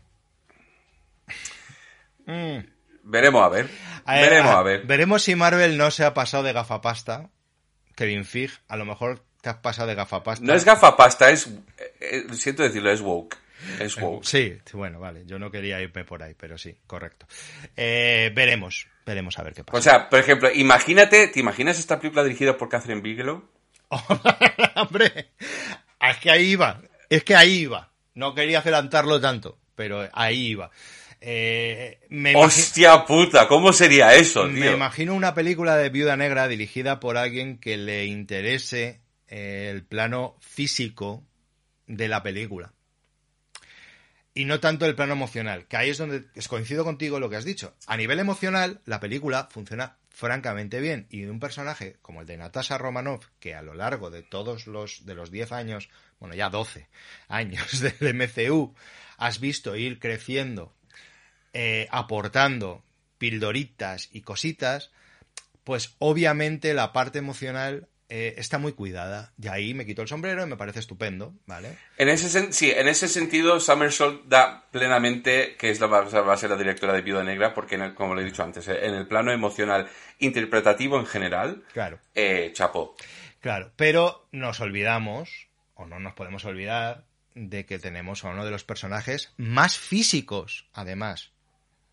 [2.26, 2.60] Mm.
[3.04, 3.66] veremos a ver.
[3.66, 4.86] Eh, Veremos a ver.
[4.86, 7.30] Veremos si Marvel no se ha pasado de gafapasta.
[7.96, 10.46] Kevin Feige, a lo mejor te has pasado de gafapasta.
[10.46, 13.38] No es gafapasta, es, eh, eh, siento decirlo, es woke.
[13.80, 14.24] Es woke.
[14.24, 15.24] Sí, bueno, vale.
[15.26, 17.26] Yo no quería irme por ahí, pero sí, correcto.
[17.76, 19.78] Eh, veremos, veremos a ver qué pasa.
[19.78, 23.44] O sea, por ejemplo, imagínate, ¿te imaginas esta película dirigida por Catherine Bigelow?
[24.76, 25.32] Hombre,
[26.00, 27.92] es que ahí iba, es que ahí iba.
[28.14, 30.72] No quería adelantarlo tanto, pero ahí iba.
[31.20, 34.74] Eh, me, Hostia puta, ¿cómo sería eso, me tío?
[34.76, 40.38] imagino una película de Viuda Negra dirigida por alguien que le interese eh, el plano
[40.42, 41.24] físico
[41.88, 42.74] de la película.
[44.36, 47.38] Y no tanto el plano emocional, que ahí es donde es coincido contigo lo que
[47.38, 47.74] has dicho.
[47.88, 51.06] A nivel emocional, la película funciona francamente bien.
[51.12, 54.66] Y de un personaje como el de Natasha Romanoff, que a lo largo de todos
[54.66, 56.88] los, de los 10 años, bueno, ya 12
[57.28, 58.74] años del MCU,
[59.18, 60.74] has visto ir creciendo,
[61.54, 62.84] eh, aportando
[63.20, 64.90] pildoritas y cositas,
[65.64, 69.34] pues obviamente la parte emocional eh, está muy cuidada.
[69.42, 71.78] Y ahí me quito el sombrero y me parece estupendo, ¿vale?
[71.98, 76.22] En ese, sen- sí, en ese sentido, Somersault da plenamente que es la, va a
[76.22, 78.44] va a ser la directora de Viuda Negra, porque, en el- como le he dicho
[78.44, 79.88] antes, eh, en el plano emocional
[80.20, 82.00] interpretativo en general, Claro.
[82.16, 82.96] eh, chapó.
[83.42, 87.04] Claro, pero nos olvidamos, o no nos podemos olvidar,
[87.36, 91.32] de que tenemos a uno de los personajes más físicos, además.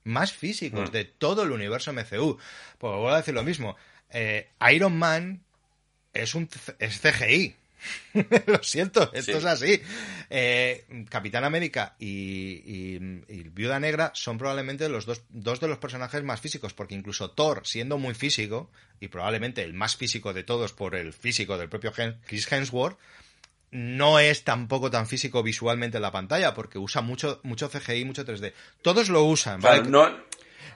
[0.05, 0.92] Más físicos Mm.
[0.92, 2.38] de todo el universo MCU.
[2.79, 3.77] Pues vuelvo a decir lo mismo.
[4.11, 5.42] eh, Iron Man
[6.14, 6.48] es un
[6.79, 7.55] es CGI.
[8.46, 9.38] lo siento, esto Sí.
[9.38, 9.83] es así.
[10.31, 15.77] Eh, Capitán América y, y- y Viuda Negra son probablemente los dos, dos de los
[15.77, 20.44] personajes más físicos, porque incluso Thor, siendo muy físico, y probablemente el más físico de
[20.44, 21.92] todos por el físico del propio
[22.27, 22.96] Chris Hemsworth,
[23.70, 28.24] no es tampoco tan físico visualmente en la pantalla, porque usa mucho, mucho CGI, mucho
[28.24, 28.53] 3D.
[28.83, 29.90] Todos lo usan, Claro, ¿vale?
[29.90, 30.24] no,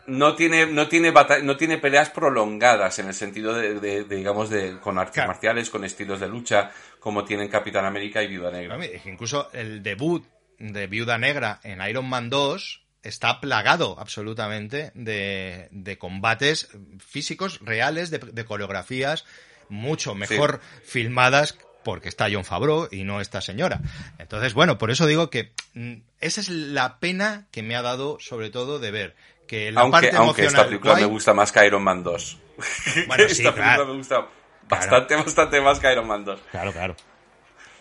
[0.06, 4.50] no tiene, no tiene no tiene peleas prolongadas en el sentido de, de- de, digamos,
[4.50, 5.28] de, con artes Claro.
[5.28, 6.70] marciales, con estilos de lucha,
[7.00, 8.78] como tienen Capitán América y Viuda Negra.
[9.04, 10.24] Incluso el debut
[10.58, 18.10] de Viuda Negra en Iron Man 2 está plagado absolutamente de, de combates físicos reales,
[18.10, 19.24] de, de coreografías
[19.68, 23.80] mucho mejor filmadas porque está John Favreau y no esta señora.
[24.18, 28.18] Entonces, bueno, por eso digo que mm, esa es la pena que me ha dado
[28.20, 29.14] sobre todo de ver
[29.48, 32.38] que la aunque parte aunque esta película guay- me gusta más que Iron Man 2.
[33.08, 33.86] Bueno, esta sí, película claro.
[33.86, 34.28] me gusta
[34.68, 36.40] bastante, bastante más que Iron Man 2.
[36.52, 36.96] Claro, claro.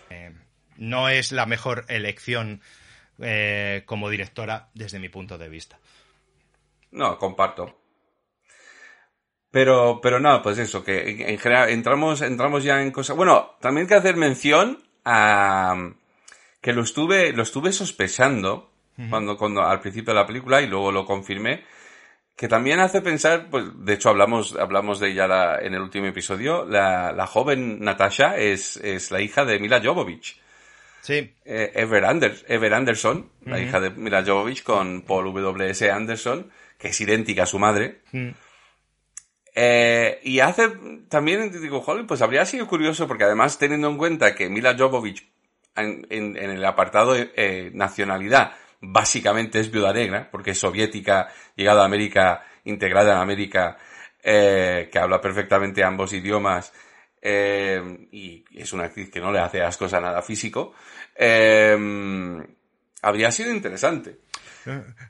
[0.10, 0.34] Eh,
[0.78, 2.62] no es la mejor elección
[3.20, 5.78] eh, como directora desde mi punto de vista.
[6.92, 7.80] No, comparto.
[9.52, 13.16] Pero, pero no, pues eso, que en, en general entramos, entramos ya en cosas.
[13.16, 15.92] Bueno, también hay que hacer mención a
[16.62, 18.72] que lo estuve, lo estuve sospechando
[19.10, 21.64] cuando, cuando al principio de la película y luego lo confirmé.
[22.36, 26.06] Que también hace pensar, pues, de hecho hablamos, hablamos de ella la- en el último
[26.06, 30.40] episodio, la, la joven Natasha es, es la hija de Mila Jovovich.
[31.02, 35.90] Sí, eh, Ever, Anders- Ever Anderson, la hija de Mila Jovovich, con Paul W.S.
[35.90, 38.02] Anderson, que es idéntica a su madre.
[39.56, 40.70] Eh, y hace
[41.10, 45.28] también, digo, joder, pues habría sido curioso, porque además teniendo en cuenta que Mila Jovovich
[45.76, 51.82] en, en- en el apartado eh, nacionalidad básicamente es viuda negra, porque es soviética, llegada
[51.82, 53.78] a América, integrada en América,
[54.24, 56.74] eh, que habla perfectamente ambos idiomas,
[57.22, 60.74] eh, y es una actriz que no le hace ascos a nada físico,
[61.16, 61.78] eh,
[63.02, 64.20] habría sido interesante.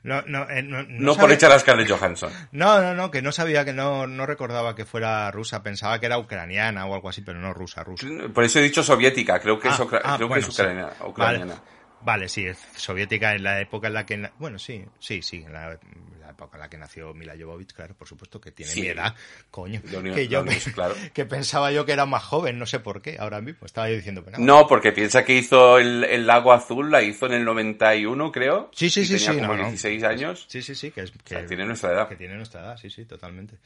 [0.04, 2.32] no, no, eh, no, no No, por echar a Scarlett Johansson.
[2.52, 6.06] No, no, no, que no sabía que no, no recordaba que fuera rusa, pensaba que
[6.06, 8.06] era ucraniana o algo así, pero no rusa, rusa.
[8.32, 10.92] Por eso he dicho soviética, creo que es, Ah, ah, creo que es ucraniana.
[10.92, 11.04] sí.
[11.04, 11.54] ucraniana.
[11.54, 14.30] Vale, vale, sí, es soviética en la época en la que...
[14.38, 15.78] Bueno, sí, sí, sí, en la,
[16.20, 18.82] la época en la que nació Mila Jovovich, claro, por supuesto que tiene Sí.
[18.82, 19.14] mi edad,
[19.50, 19.80] coño.
[19.96, 20.94] Unión- que yo Unión, claro.
[21.12, 23.96] que pensaba yo que era más joven, no sé por qué, ahora mismo, estaba yo
[23.96, 24.38] diciendo que no.
[24.38, 28.70] No, porque piensa que hizo el, el Lago Azul, la hizo en el 91, creo.
[28.74, 29.68] Sí, sí, y sí, tenía sí, como no, no.
[29.68, 30.46] 16 años.
[30.48, 31.10] Sí, sí, sí, que es...
[31.10, 32.08] O sea, que- tiene nuestra edad.
[32.08, 33.56] Que tiene nuestra edad, sí, sí, totalmente.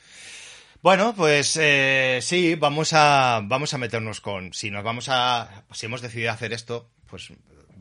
[0.82, 4.52] Bueno, pues eh, sí, vamos a, vamos a meternos con.
[4.52, 5.62] Si nos vamos a.
[5.70, 7.32] Si hemos decidido hacer esto, pues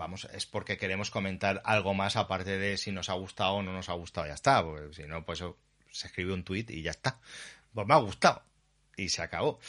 [0.02, 3.72] vamos, es porque queremos comentar algo más aparte de si nos ha gustado o no
[3.72, 4.64] nos ha gustado, ya está.
[4.64, 5.44] Porque si no, pues
[5.92, 7.20] se escribe un tuit y ya está.
[7.72, 8.42] Pues me ha gustado.
[8.98, 9.60] Y se acabó.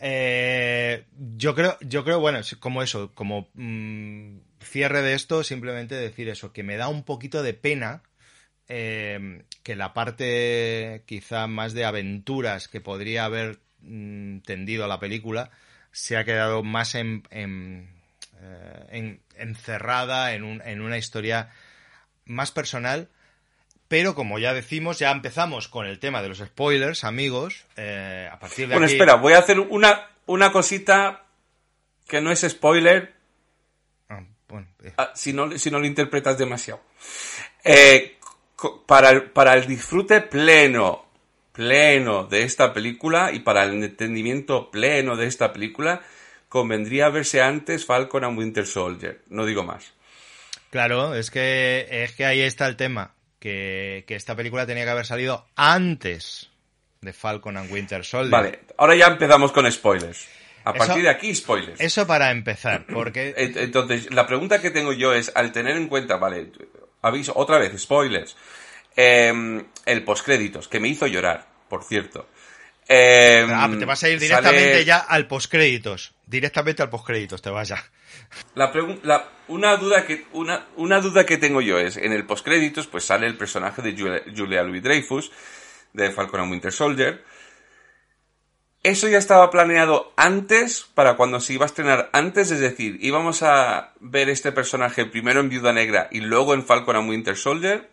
[0.00, 1.04] Eh,
[1.36, 6.52] yo creo, yo creo, bueno, como eso, como mm, cierre de esto, simplemente decir eso,
[6.52, 8.02] que me da un poquito de pena
[8.68, 15.50] eh, que la parte quizá más de aventuras que podría haber mm, tendido la película
[15.92, 17.22] se ha quedado más en,
[18.44, 21.50] eh, encerrada en, un, en una historia
[22.24, 23.08] más personal
[23.88, 27.64] pero como ya decimos, ya empezamos con el tema de los spoilers, amigos.
[27.76, 31.24] Eh, a partir de bueno, espera, voy a hacer una, una cosita
[32.08, 33.14] que no es spoiler.
[34.08, 34.22] Ah,
[34.82, 34.92] eh.
[34.96, 36.80] ah, si, no, si no lo interpretas demasiado.
[37.62, 38.18] Eh,
[38.86, 41.06] para, el, para el disfrute pleno,
[41.52, 46.00] pleno de esta película y para el entendimiento pleno de esta película,
[46.54, 49.22] convendría verse antes Falcon and Winter Soldier.
[49.28, 49.92] No digo más.
[50.70, 55.04] Claro, es que, es que ahí está el tema que, esta película tenía que haber
[55.04, 56.52] salido antes
[57.00, 58.30] de Falcon and Winter Soldier.
[58.30, 60.28] Vale, ahora ya empezamos con spoilers.
[60.62, 61.80] A partir de aquí, spoilers.
[61.80, 63.34] Eso para empezar, porque...
[63.36, 66.52] Entonces, la pregunta que tengo yo es, al tener en cuenta, vale,
[67.02, 68.36] aviso, otra vez, spoilers.
[68.94, 72.28] Em, el postcréditos, que me hizo llorar, por cierto.
[72.88, 76.14] Eh, ah, te vas a ir directamente ya al postcréditos.
[76.26, 77.82] Directamente al postcréditos, te vas ya.
[78.54, 82.86] La, la una, duda que, una, una duda que tengo yo es, en el postcréditos,
[82.86, 85.30] pues sale el personaje de Julia, Louis-Dreyfus,
[85.92, 87.24] de Falcon and Winter Soldier.
[88.82, 92.50] ¿Eso ya estaba planeado antes, para cuando se iba a estrenar antes?
[92.50, 96.96] Es decir, ¿íbamos a ver este personaje primero en Viuda Negra y luego en Falcon
[96.96, 97.88] and Winter Soldier?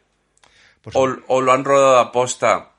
[0.94, 2.71] O, lo han rodado a posta?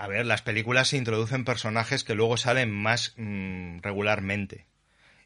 [0.00, 4.64] A ver, las películas se introducen personajes que luego salen más mm, regularmente.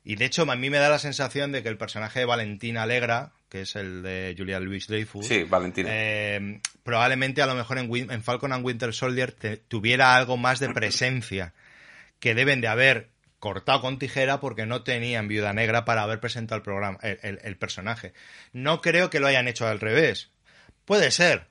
[0.03, 2.83] Y de hecho, a mí me da la sensación de que el personaje de Valentina
[2.83, 5.91] Alegra, que es el de Julia Louis Dreyfus, sí, Valentina.
[5.93, 9.37] Eh, probablemente a lo mejor en, Falcon and Winter Soldier
[9.69, 11.55] tuviera algo más de presencia
[12.19, 16.57] que deben de haber cortado con tijera porque no tenían Viuda Negra para haber presentado
[16.57, 18.13] el programa, el, personaje.
[18.53, 20.33] No creo que lo hayan hecho al revés.
[20.85, 21.47] Puede ser,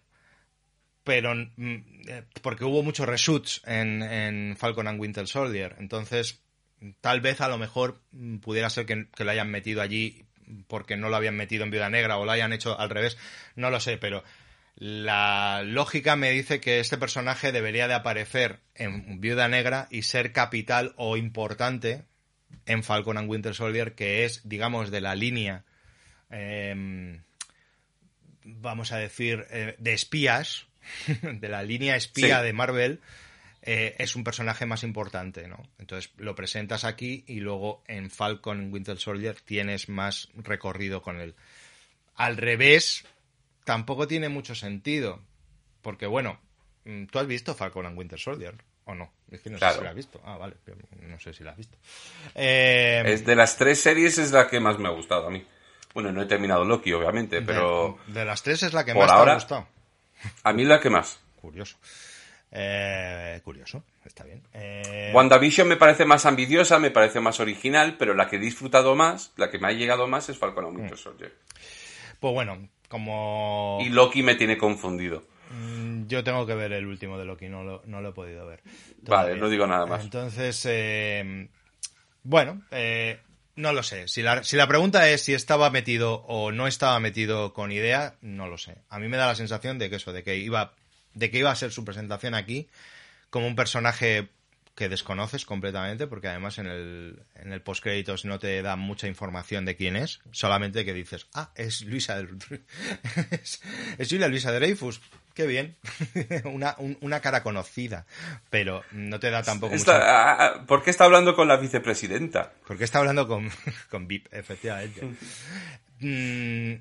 [1.06, 5.76] pero mm, eh, porque hubo muchos reshoots en, Falcon and Winter Soldier.
[5.80, 6.42] Entonces,
[7.02, 10.26] tal vez a lo mejor mm, pudiera ser que, lo hayan metido allí
[10.68, 13.18] porque no lo habían metido en Viuda Negra o lo hayan hecho al revés,
[13.56, 14.24] no lo sé, pero
[14.76, 20.34] la lógica me dice que este personaje debería de aparecer en Viuda Negra y ser
[20.34, 22.04] capital o importante
[22.66, 25.64] en Falcon and Winter Soldier, que es, digamos, de la línea,
[26.30, 27.22] em,
[28.44, 30.68] vamos a decir, eh, de espías,
[31.22, 33.02] de la línea espía de Marvel,
[33.62, 35.58] eh, es un personaje más importante, ¿no?
[35.80, 41.34] Entonces lo presentas aquí y luego en Falcon Winter Soldier tienes más recorrido con él.
[42.16, 43.06] Al revés,
[43.64, 45.22] tampoco tiene mucho sentido,
[45.82, 46.40] porque bueno,
[46.84, 49.14] mm, ¿tú has visto Falcon and Winter Soldier o no?
[49.32, 50.22] Es que no sé si la has visto.
[50.26, 50.56] Ah, vale,
[51.00, 51.78] no sé si la has visto.
[52.36, 55.46] Eh, es de las tres series es la que más me ha gustado a mí.
[55.94, 57.98] Bueno, no he terminado Loki, obviamente, pero...
[58.08, 59.68] De, las tres es la que más te ha gustado.
[60.44, 61.20] A mí la que más.
[61.42, 61.78] Curioso.
[62.56, 64.44] Eh, curioso, está bien.
[64.54, 65.12] Eh...
[65.14, 69.34] WandaVision me parece más ambiciosa, me parece más original, pero la que he disfrutado más,
[69.38, 71.02] la que me ha llegado más es Falcon and Winter mm.
[71.02, 71.34] Soldier.
[72.20, 73.80] Pues bueno, como...
[73.82, 75.24] Y Loki me tiene confundido.
[75.50, 78.46] Mm, yo tengo que ver el último de Loki, no lo, no lo he podido
[78.46, 78.62] ver.
[79.02, 80.04] Vale, no digo nada más.
[80.04, 81.50] Entonces, eh,
[82.24, 83.20] bueno, eh,
[83.56, 84.08] no lo sé.
[84.08, 88.16] Si la, si la pregunta es si estaba metido o no estaba metido con idea,
[88.22, 88.78] no lo sé.
[88.90, 90.74] A mí me da la sensación de que eso, de que iba
[91.14, 92.70] de que iba a ser su presentación aquí
[93.30, 94.30] como un personaje
[94.76, 99.66] que desconoces completamente, porque además en el, en el postcréditos no te da mucha información
[99.66, 102.20] de quién es, solamente que dices, ah, es Luisa,
[103.32, 103.62] es,
[104.00, 105.02] es Julia Luisa Dreyfus,
[105.34, 105.76] qué bien,
[106.46, 108.06] una, una cara conocida,
[108.50, 109.98] pero no te da tampoco mucha...
[109.98, 112.54] Ah, ah, ¿Por qué está hablando con la vicepresidenta?
[112.68, 113.50] Porque está hablando con,
[113.90, 115.02] con VIP, efectivamente.
[116.00, 116.74] Mm,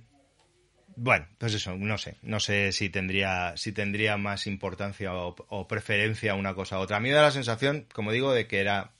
[0.97, 6.35] bueno, pues eso, no sé, no sé si tendría, si tendría más importancia o, preferencia
[6.35, 6.97] una cosa u otra.
[6.97, 8.91] A mí me da la sensación, como digo, de que era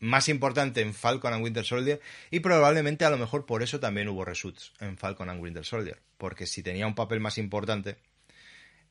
[0.00, 4.08] más importante en Falcon and Winter Soldier y probablemente a lo mejor por eso también
[4.08, 7.96] hubo reshoots en Falcon and Winter Soldier, porque si tenía un papel más importante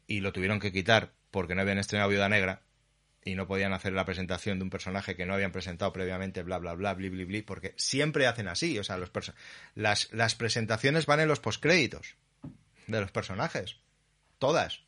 [0.08, 2.62] y lo tuvieron que quitar porque no habían estrenado Viuda Negra,
[3.28, 6.60] y no podían hacer la presentación de un personaje que no habían presentado previamente, bla,
[6.60, 9.12] bla, bla, bli, bli, bli, porque siempre hacen así, o sea, los
[9.76, 12.15] las, las presentaciones van en los postcréditos
[12.88, 13.78] de los personajes,
[14.39, 14.80] todas.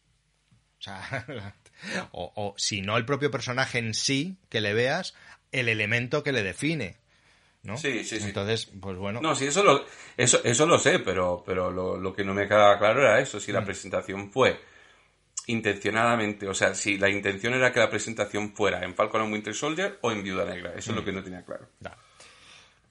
[0.80, 1.26] O sea,
[2.12, 5.16] o, si no el propio personaje en sí, que le veas,
[5.52, 6.96] el elemento que le define.
[7.64, 7.76] ¿no?
[7.76, 8.28] Sí, sí, sí.
[8.28, 9.20] Entonces, pues bueno.
[9.20, 12.48] No, sí, eso lo, eso, eso lo sé, pero, pero lo, lo que no me
[12.48, 13.66] quedaba claro era eso, si la mm.
[13.66, 14.62] presentación fue
[15.50, 19.54] intencionadamente, o sea, si la intención era que la presentación fuera en Falcon and Winter
[19.54, 21.68] Soldier o en Viuda Negra, eso es lo que no tenía claro.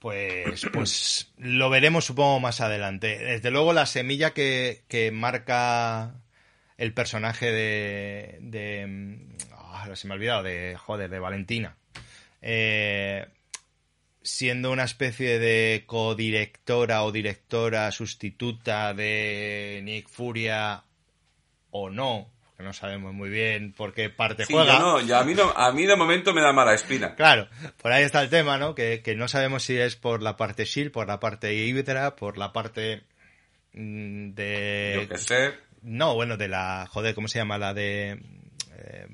[0.01, 3.19] Pues, pues lo veremos supongo más adelante.
[3.19, 6.15] Desde luego la semilla que, marca
[6.77, 8.39] el personaje de...
[8.41, 9.19] de
[9.53, 10.77] ah, se me ha olvidado, de...
[10.77, 11.77] Joder, de Valentina.
[12.43, 13.27] Eh,
[14.23, 20.85] siendo una especie de codirectora o directora sustituta de Nick Furia
[21.71, 24.81] o no, que no sabemos muy bien por qué parte juega.
[24.81, 27.15] no, ya a, mí no, a mí de momento me da mala espina.
[27.15, 27.49] Claro,
[27.81, 28.75] por ahí está el tema, ¿no?
[28.75, 32.37] Que, que no sabemos si es por la parte SHIELD, por la parte Hydra, por
[32.37, 33.05] la parte
[33.75, 34.99] mm, de...
[35.03, 35.55] Yo qué sé.
[35.83, 36.89] No, bueno, de la...
[36.91, 37.59] Joder, ¿cómo se llama?
[37.59, 38.21] La de...
[38.77, 39.07] Eh,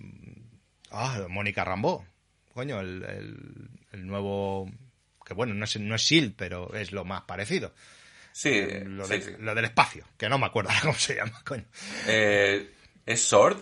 [0.91, 2.07] ah, Mónica Rambo.
[2.55, 4.71] Coño, el, el, el, nuevo...
[5.27, 7.75] Que bueno, no es, no es SHIELD, pero es lo más parecido.
[8.33, 9.31] Sí, lo, sí, de, sí.
[9.39, 11.67] lo del espacio, que no me acuerdo cómo se llama, coño.
[12.07, 12.74] Eh,
[13.07, 13.59] ¿Es Sword?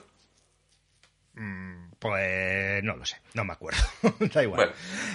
[1.35, 3.81] Mm, pues no lo sé, no me acuerdo.
[4.35, 4.66] da igual.
[4.66, 4.72] Bueno.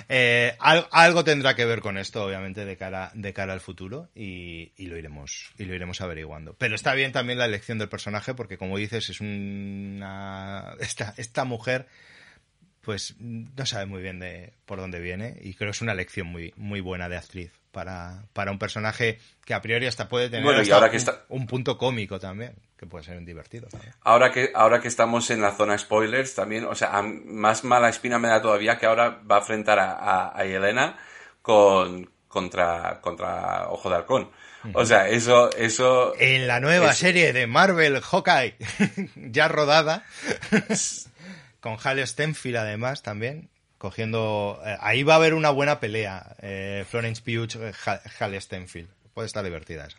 [0.09, 4.09] Eh, al, algo tendrá que ver con esto, obviamente, de cara, de cara al futuro
[4.15, 6.55] y, y, lo iremos, y lo iremos averiguando.
[6.57, 10.75] Pero está bien también la elección del personaje porque, como dices, es una...
[10.79, 11.87] Esta, esta mujer
[12.87, 16.27] pues no sabe muy bien de por dónde viene y creo que es una elección
[16.27, 20.43] muy, muy buena de actriz para, para un personaje que a priori hasta puede tener
[20.43, 21.25] bueno, hasta ahora que un, está...
[21.29, 23.93] un, punto cómico también, que puede ser divertido también.
[24.01, 28.17] Ahora que, ahora que estamos en la zona spoilers también, o sea, más mala espina
[28.17, 30.97] me da todavía que ahora va a enfrentar a, a, a Elena
[31.43, 34.31] con, contra, contra Ojo de Halcón.
[34.73, 36.15] O sea, eso, eso.
[36.17, 36.97] En la nueva es...
[36.97, 38.55] serie de Marvel Hawkeye,
[39.15, 40.03] ya rodada,
[41.59, 44.61] con Hal Stenfield además también, cogiendo.
[44.65, 46.35] Eh, ahí va a haber una buena pelea.
[46.41, 47.73] Eh, Florence Pugh,
[48.19, 48.89] Hal Stenfield.
[49.13, 49.97] Puede estar divertida eso.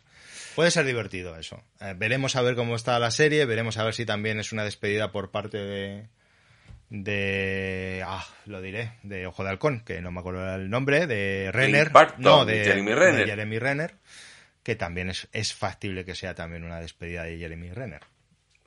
[0.55, 1.63] Puede ser divertido eso.
[1.81, 4.65] Eh, veremos a ver cómo está la serie, veremos a ver si también es una
[4.65, 6.07] despedida por parte de.
[6.91, 8.03] De.
[8.07, 8.93] Ah, lo diré.
[9.03, 11.07] De Ojo de Halcón, que no me acuerdo el nombre.
[11.07, 11.91] De Renner.
[11.91, 13.21] Barton, no, de Jeremy Renner.
[13.21, 13.95] De Jeremy Renner.
[14.63, 18.03] Que también es, es factible que sea también una despedida de Jeremy Renner.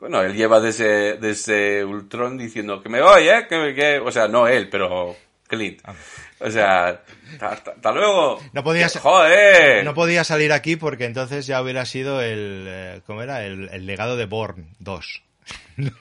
[0.02, 3.46] Bueno, él lleva desde, desde Ultron diciendo que me voy, ¿eh?
[3.48, 4.00] Que, que...
[4.00, 5.16] O sea, no él, pero
[5.48, 5.80] Clint.
[5.84, 5.94] Ah.
[6.40, 7.04] O sea,
[7.40, 8.42] hasta luego.
[8.52, 9.86] No podía, ¡Joder!
[9.86, 12.66] no podía salir aquí porque entonces ya hubiera sido el.
[12.68, 13.46] eh, ¿Cómo era?
[13.46, 15.24] El, el legado de Bourne 2.
[15.78, 15.92] ¿No?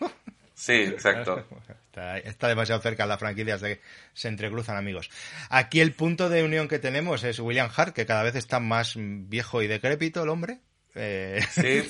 [0.55, 1.45] Sí, exacto.
[1.87, 3.81] Está, está, demasiado cerca la franquicia hasta que
[4.15, 5.11] se entrecruzan amigos.
[5.49, 8.95] Aquí el punto de unión que tenemos es William Hart, que cada vez está más
[8.97, 10.61] viejo y decrépito el hombre.
[10.95, 11.83] Eh, sí.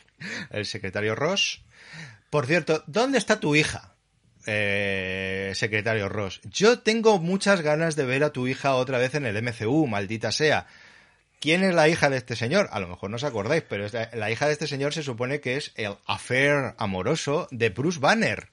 [0.50, 1.62] el secretario Ross.
[2.30, 3.94] Por cierto, ¿dónde está tu hija?
[4.46, 6.40] Eh, secretario Ross.
[6.44, 10.32] Yo tengo muchas ganas de ver a tu hija otra vez en el MCU, maldita
[10.32, 10.66] sea.
[11.40, 12.68] ¿Quién es la hija de este señor?
[12.72, 15.02] A lo mejor no os acordáis, pero es la, la, hija de este señor se
[15.02, 18.48] supone que es el affair amoroso de Bruce Banner.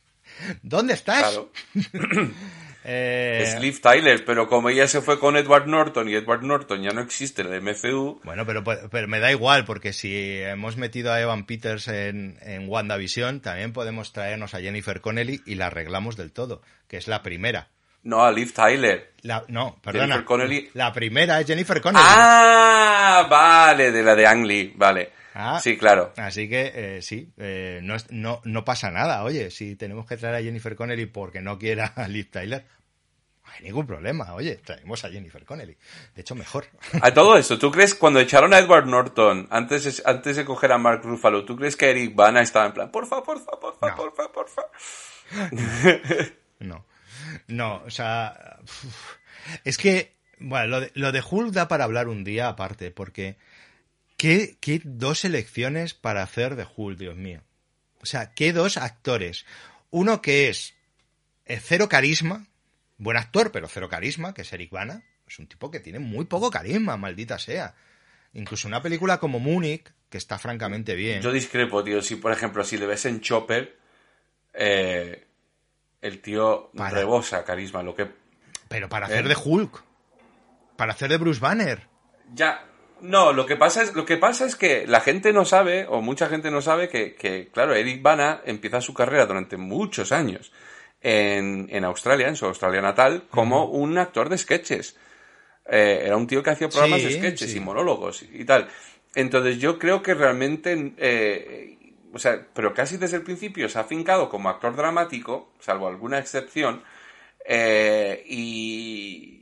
[0.62, 1.20] ¿Dónde estás?
[1.20, 1.52] Claro.
[2.88, 3.42] eh...
[3.42, 6.90] Es Liv Tyler, pero como ella se fue con Edward Norton y Edward Norton ya
[6.90, 8.20] no existe en el MCU.
[8.22, 12.68] Bueno, pero, pero me da igual, porque si hemos metido a Evan Peters en, en
[12.68, 17.22] WandaVision, también podemos traernos a Jennifer Connelly y la arreglamos del todo, que es la
[17.22, 17.70] primera.
[18.04, 19.14] No, a Liv Tyler.
[19.22, 20.04] La, no, perdona.
[20.04, 20.70] Jennifer Connelly.
[20.74, 22.06] La primera es Jennifer Connelly.
[22.08, 25.10] Ah, vale, de la de Ang Lee, vale.
[25.38, 26.14] Ah, sí, claro.
[26.16, 29.22] Así que eh, sí, eh, no, no, no pasa nada.
[29.22, 32.64] Oye, si tenemos que traer a Jennifer Connelly porque no quiera a Liv Tyler,
[33.44, 34.32] no hay ningún problema.
[34.32, 35.76] Oye, traemos a Jennifer Connelly.
[36.14, 36.64] De hecho, mejor.
[37.02, 40.78] A todo eso, ¿tú crees cuando echaron a Edward Norton, antes, antes de coger a
[40.78, 43.94] Mark Ruffalo, ¿tú crees que Eric Bana estaba en plan, porfa, porfa, porfa, No.
[43.94, 44.62] porfa, porfa?
[46.60, 46.86] No.
[47.48, 48.58] No, o sea.
[49.64, 50.16] Es que.
[50.38, 53.36] Bueno, lo de, lo de Hulk da para hablar un día aparte, porque.
[54.16, 57.42] ¿Qué, ¿Qué dos elecciones para hacer de Hulk, Dios mío?
[58.00, 59.46] O sea, ¿qué dos actores?
[59.90, 60.74] Uno que es
[61.44, 62.46] eh, cero carisma,
[62.98, 65.02] buen actor, pero cero carisma, que es Eric Bana.
[65.26, 67.74] Es un tipo que tiene muy poco carisma, maldita sea.
[68.32, 71.22] Incluso una película como Munich, que está francamente bien.
[71.22, 72.02] Yo discrepo, tío.
[72.02, 73.76] Si, por ejemplo, si le ves en Chopper,
[74.54, 75.26] eh,
[76.00, 76.90] el tío Para.
[76.90, 77.82] rebosa carisma.
[77.82, 78.08] Lo que.
[78.68, 79.28] Pero para hacer ¿Eh?
[79.30, 79.82] de Hulk.
[80.76, 81.88] Para hacer de Bruce Banner.
[82.34, 82.64] Ya.
[83.00, 86.00] No, lo que pasa es, lo que pasa es que la gente no sabe, o
[86.00, 90.52] mucha gente no sabe, que, que claro, Eric Bana empieza su carrera durante muchos años
[91.02, 93.82] en, en Australia, en su Australia natal, como uh -huh.
[93.82, 94.96] un actor de sketches.
[95.68, 97.58] Eh, era un tío que hacía programas sí, de sketches sí.
[97.58, 98.68] y monólogos y, y, tal.
[99.14, 101.76] Entonces yo creo que realmente, eh,
[102.12, 106.18] o sea, pero casi desde el principio se ha fincado como actor dramático, salvo alguna
[106.18, 106.82] excepción,
[107.44, 109.35] eh, y,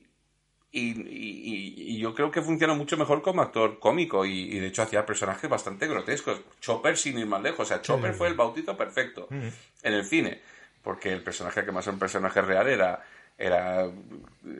[0.74, 5.48] y, yo creo que funciona mucho mejor como actor cómico y, de hecho hacía personajes
[5.48, 6.40] bastante grotescos.
[6.60, 10.40] Chopper sin ir más lejos, o sea, Chopper fue el bautizo perfecto en el cine,
[10.82, 13.02] porque el personaje que más es un personaje real era
[13.36, 13.86] era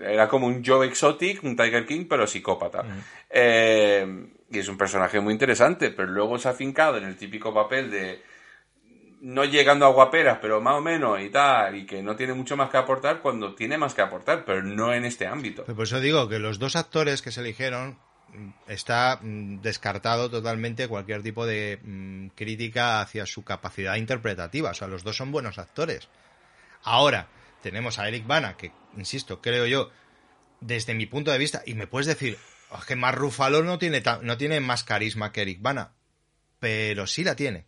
[0.03, 2.85] era como un Joe Exotic, un Tiger King, pero psicópata.
[3.29, 7.53] Eh, y es un personaje muy interesante, pero luego se ha afincado en el típico
[7.53, 8.23] papel de
[9.25, 12.59] no llegando a guaperas, pero más o menos y tal, y que no tiene mucho
[12.59, 15.65] más que aportar cuando tiene más que aportar, pero no en este ámbito.
[15.65, 17.99] Por eso digo que los dos actores que se eligieron
[18.35, 24.73] mm, está mm, descartado totalmente cualquier tipo de mm, crítica hacia su capacidad interpretativa.
[24.73, 26.11] O sea, los dos son buenos actores.
[26.83, 27.29] Ahora,
[27.63, 29.91] tenemos a Eric Bana, que, insisto, creo yo,
[30.61, 32.37] desde mi punto de vista, y me puedes decir,
[32.69, 35.93] oh, que más Rufalo no tiene, no tiene más carisma que Eric Bana,
[36.61, 37.65] pero sí la tiene.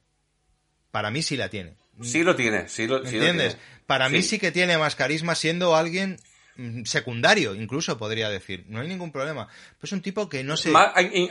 [0.90, 1.74] Para mí sí la tiene.
[2.02, 3.56] Sí lo tiene, sí lo, ¿Entiendes?
[3.86, 6.18] Para mí sí que tiene más carisma siendo alguien
[6.56, 8.64] mm, secundario, incluso podría decir.
[8.68, 9.48] No hay ningún problema.
[9.80, 10.72] Pues un tipo que no sé.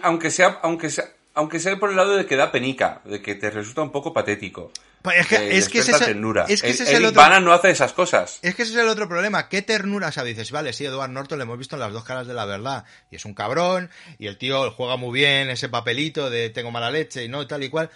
[0.01, 3.35] aunque sea, aunque sea, aunque sea por el lado de que da penica, de que
[3.35, 4.71] te resulta un poco patético.
[5.05, 6.45] Pues es que, es que ese, ternura.
[6.49, 7.39] Es que ese es el, otro...
[7.41, 8.39] no hace esas cosas.
[8.41, 9.49] Es que ese es el otro problema.
[9.49, 10.07] ¿Qué ternura?
[10.07, 12.33] O sea, dices, vale, sí, Edward Norton le hemos visto en las dos caras de
[12.33, 12.85] la verdad.
[13.11, 16.89] Y es un cabrón, y el tío juega muy bien ese papelito de tengo mala
[16.89, 17.91] leche y no, tal y cual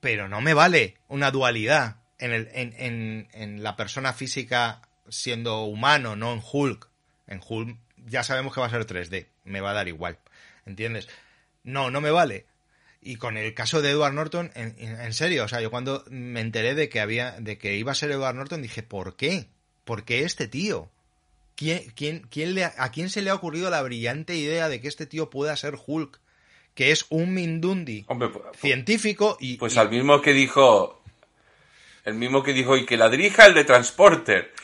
[0.00, 6.16] pero no me vale una dualidad en, el, en, en, la persona física siendo humano,
[6.16, 6.88] no en Hulk.
[7.26, 10.18] En Hulk ya sabemos que va a ser 3D, me va a dar igual,
[10.66, 11.08] ¿entiendes?
[11.62, 12.46] No, no me vale.
[13.02, 16.40] Y con el caso de Edward Norton, en, en, serio, o sea, yo cuando me
[16.40, 19.48] enteré de que había, de que iba a ser Edward Norton, dije, ¿por qué?
[19.84, 20.90] ¿Por qué este tío?
[21.56, 24.88] ¿Quién, quién, quién le, ¿A quién se le ha ocurrido la brillante idea de que
[24.88, 26.19] este tío pueda ser Hulk?
[26.80, 29.58] Que es un Mindundi pues, pues, científico y...
[29.58, 31.02] Pues al mismo que dijo...
[32.06, 34.54] El mismo que dijo, y que la dirija el de Transporter.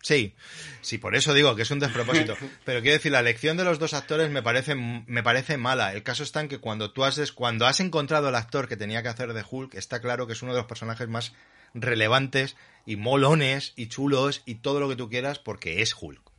[0.00, 0.36] Sí,
[0.82, 2.36] sí, por eso digo que es un despropósito.
[2.64, 5.92] Pero quiero decir, la elección de los dos actores me parece, me parece mala.
[5.92, 9.02] El caso está en que cuando tú has, cuando has encontrado el actor que tenía
[9.02, 11.32] que hacer de Hulk, está claro que es uno de los personajes más
[11.74, 12.54] relevantes
[12.86, 16.31] y molones y chulos y todo lo que tú quieras porque es Hulk.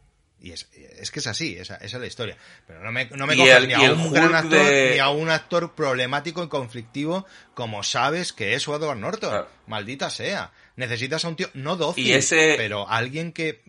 [0.44, 2.38] Y es, que es así, esa, esa, es la historia.
[2.68, 5.74] Pero no me, no me coges ni a un gran actor ni a un actor
[5.74, 9.46] problemático y conflictivo como sabes que es Edward Norton.
[9.68, 10.52] Maldita sea.
[10.76, 12.20] Necesitas a un tío, no dócil,
[12.58, 13.62] pero alguien que,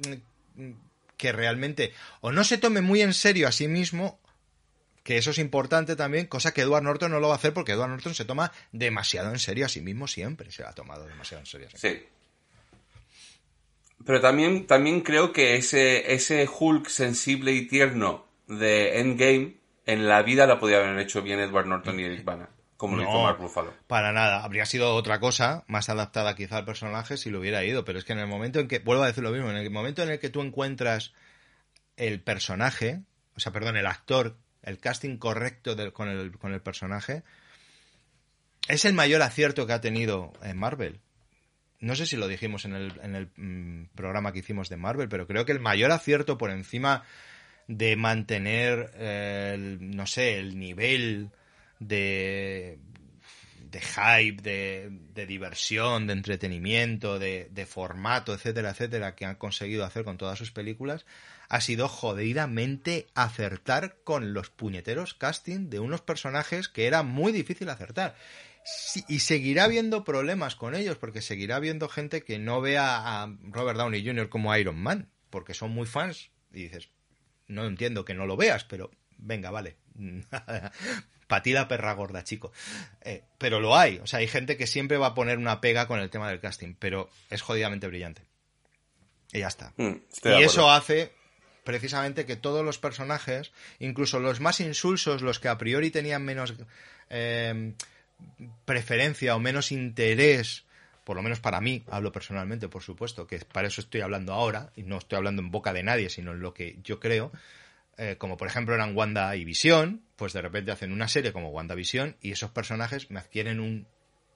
[1.16, 4.18] que realmente o no se tome muy en serio a sí mismo
[5.04, 7.72] que eso es importante también, cosa que Edward Norton no lo va a hacer porque
[7.72, 11.40] Edward Norton se toma demasiado en serio a sí mismo siempre, se ha tomado demasiado
[11.40, 11.68] en serio.
[11.74, 12.02] Sí.
[14.04, 20.22] Pero también, también creo que ese, ese Hulk sensible y tierno de Endgame en la
[20.22, 23.38] vida la podía haber hecho bien Edward Norton y Eric Bana, como lo hizo Mark
[23.38, 23.72] Ruffalo.
[23.86, 27.84] Para nada, habría sido otra cosa, más adaptada quizá al personaje si lo hubiera ido,
[27.84, 29.70] pero es que en el momento en que, vuelvo a decir lo mismo, en el
[29.70, 31.12] momento en el que tú encuentras
[31.96, 33.00] el personaje,
[33.36, 37.22] o sea, perdón, el actor, el casting correcto con, el, con el personaje,
[38.68, 41.00] es el mayor acierto que ha tenido en Marvel
[41.84, 45.08] no sé si lo dijimos en el, en el mm, programa que hicimos de Marvel,
[45.08, 47.04] pero creo que el mayor acierto por encima
[47.68, 51.30] de mantener, eh, no sé, el nivel
[51.78, 52.78] de,
[53.74, 60.16] de hype, de, diversión, de entretenimiento, de, formato, etcétera, etcétera, que han conseguido hacer con
[60.16, 61.04] todas sus películas,
[61.48, 67.68] ha sido jodidamente acertar con los puñeteros casting de unos personajes que era muy difícil
[67.68, 68.16] acertar
[69.08, 73.78] y seguirá habiendo problemas con ellos, porque seguirá habiendo gente que no vea a Robert
[73.78, 74.28] Downey Jr.
[74.28, 76.30] como Iron Man, porque son muy fans.
[76.52, 76.88] Y dices,
[77.46, 79.76] no entiendo que no lo veas, pero venga, vale.
[81.26, 82.52] Patida perra gorda, chico.
[83.02, 83.98] Eh, pero lo hay.
[83.98, 86.40] O sea, hay gente que siempre va a poner una pega con el tema del
[86.40, 88.22] casting, pero es jodidamente brillante.
[89.32, 89.72] Y ya está.
[89.76, 91.12] Mm, y eso hace
[91.64, 96.54] precisamente que todos los personajes, incluso los más insulsos, los que a priori tenían menos
[97.08, 97.74] eh,
[98.64, 100.64] preferencia o menos interés,
[101.04, 104.72] por lo menos para mí, hablo personalmente, por supuesto, que para eso estoy hablando ahora,
[104.76, 107.32] y no estoy hablando en boca de nadie, sino en lo que yo creo,
[107.96, 111.50] eh, como por ejemplo eran Wanda y Visión, pues de repente hacen una serie como
[111.50, 113.86] Wanda Visión y esos personajes me adquieren un,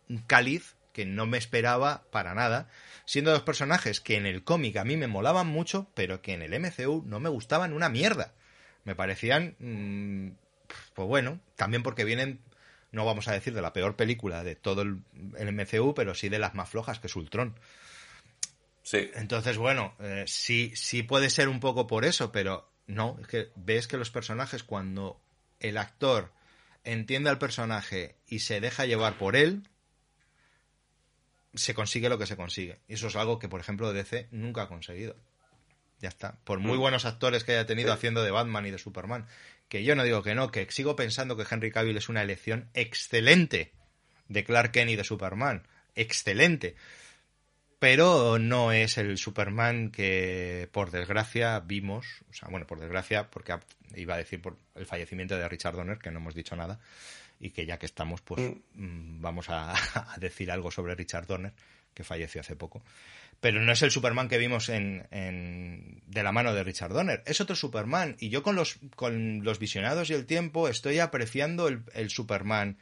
[0.08, 2.68] un cáliz que no me esperaba para nada,
[3.04, 6.42] siendo dos personajes que en el cómic a mí me molaban mucho, pero que en
[6.42, 8.34] el MCU no me gustaban una mierda.
[8.84, 10.30] Me parecían, mm,
[10.94, 12.40] pues bueno, también porque vienen
[12.90, 16.38] no vamos a decir de la peor película de todo el, MCU, pero sí de
[16.38, 17.58] las más flojas, que es Ultron.
[18.82, 19.10] Sí.
[19.14, 23.50] Entonces, bueno, eh, sí, sí puede ser un poco por eso, pero no, es que
[23.54, 25.20] ves que los personajes cuando
[25.60, 26.32] el actor
[26.84, 29.68] entiende al personaje y se deja llevar por él,
[31.54, 32.78] se consigue lo que se consigue.
[32.88, 35.16] Y eso es algo que, por ejemplo, DC nunca ha conseguido.
[36.00, 36.38] ya está.
[36.44, 39.26] Por muy buenos actores que haya tenido haciendo de Batman y de Superman.
[39.68, 42.70] Que yo no digo que no, que sigo pensando que Henry Cavill es una elección
[42.74, 43.72] excelente
[44.28, 45.66] de Clark Kent y de Superman.
[45.94, 46.76] Excelente.
[47.78, 52.06] Pero no es el Superman que, por desgracia, vimos.
[52.30, 53.56] O sea, bueno, por desgracia, porque
[53.94, 56.80] iba a decir por el fallecimiento de Richard Donner, que no hemos dicho nada.
[57.38, 58.40] Y que ya que estamos, pues
[58.74, 59.74] mm, vamos a,
[60.18, 61.52] decir algo sobre Richard Donner,
[61.94, 62.82] que falleció hace poco
[63.40, 67.22] pero no es el Superman que vimos en, de la mano de Richard Donner.
[67.24, 68.16] Es otro Superman.
[68.18, 72.78] Y yo con los, con los visionados y el tiempo estoy apreciando el, Superman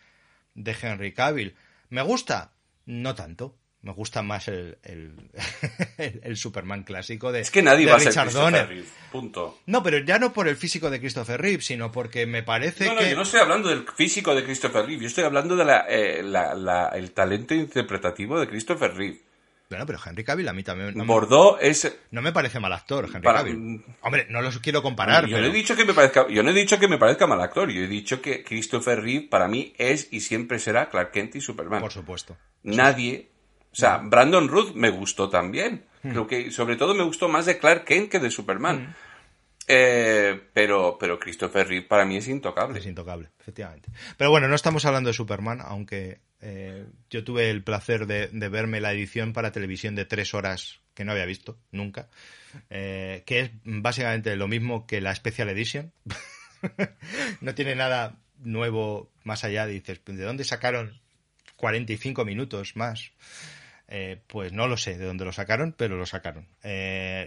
[0.54, 1.54] de Henry Cavill.
[1.90, 2.52] ¿Me gusta?
[2.86, 3.56] No tanto.
[3.82, 8.32] Me gusta más el, el, Superman clásico de, es que nadie va Richard a ser
[8.32, 8.84] Donner.
[9.12, 9.60] punto.
[9.66, 12.94] No, pero ya no por el físico de Christopher Reeve, sino porque me parece no,
[12.94, 13.10] no, que...
[13.10, 15.02] yo no estoy hablando del físico de Christopher Reeve.
[15.02, 16.24] Yo estoy hablando del de eh,
[16.94, 19.25] el talento interpretativo de Christopher Reeve.
[19.68, 20.96] Bueno, pero Henry Cavill a mí también.
[20.96, 21.98] No Bordeaux es.
[22.10, 23.84] No me parece mal actor, Henry Cavill.
[24.00, 25.26] Hombre, no los quiero comparar.
[25.26, 27.40] Yo, no he dicho que me parezca, yo no he dicho que me parezca mal
[27.40, 27.70] actor.
[27.70, 31.40] Yo he dicho que Christopher Reeve para mí es y siempre será Clark Kent y
[31.40, 31.80] Superman.
[31.80, 32.36] Por supuesto.
[32.62, 33.30] Nadie.
[33.72, 35.84] O sea, Brandon Ruth me gustó también.
[36.02, 36.10] Hmm.
[36.10, 38.88] Creo que sobre todo me gustó más de Clark Kent que de Superman.
[38.88, 38.94] Hmm.
[39.68, 42.78] Eh, pero, pero Christopher Reeve para mí es intocable.
[42.78, 43.90] Es intocable, efectivamente.
[44.16, 48.80] Pero bueno, no estamos hablando de Superman, aunque eh, yo tuve el placer de, verme
[48.80, 52.08] la edición para televisión de tres horas que no había visto nunca,
[52.70, 55.92] eh, que es básicamente lo mismo que la Special Edition.
[57.40, 59.66] no tiene nada nuevo más allá.
[59.66, 61.00] Dices, ¿de dónde sacaron
[61.56, 63.12] 45 minutos más?
[63.88, 66.48] Eh, pues no lo sé de dónde lo sacaron, pero lo sacaron.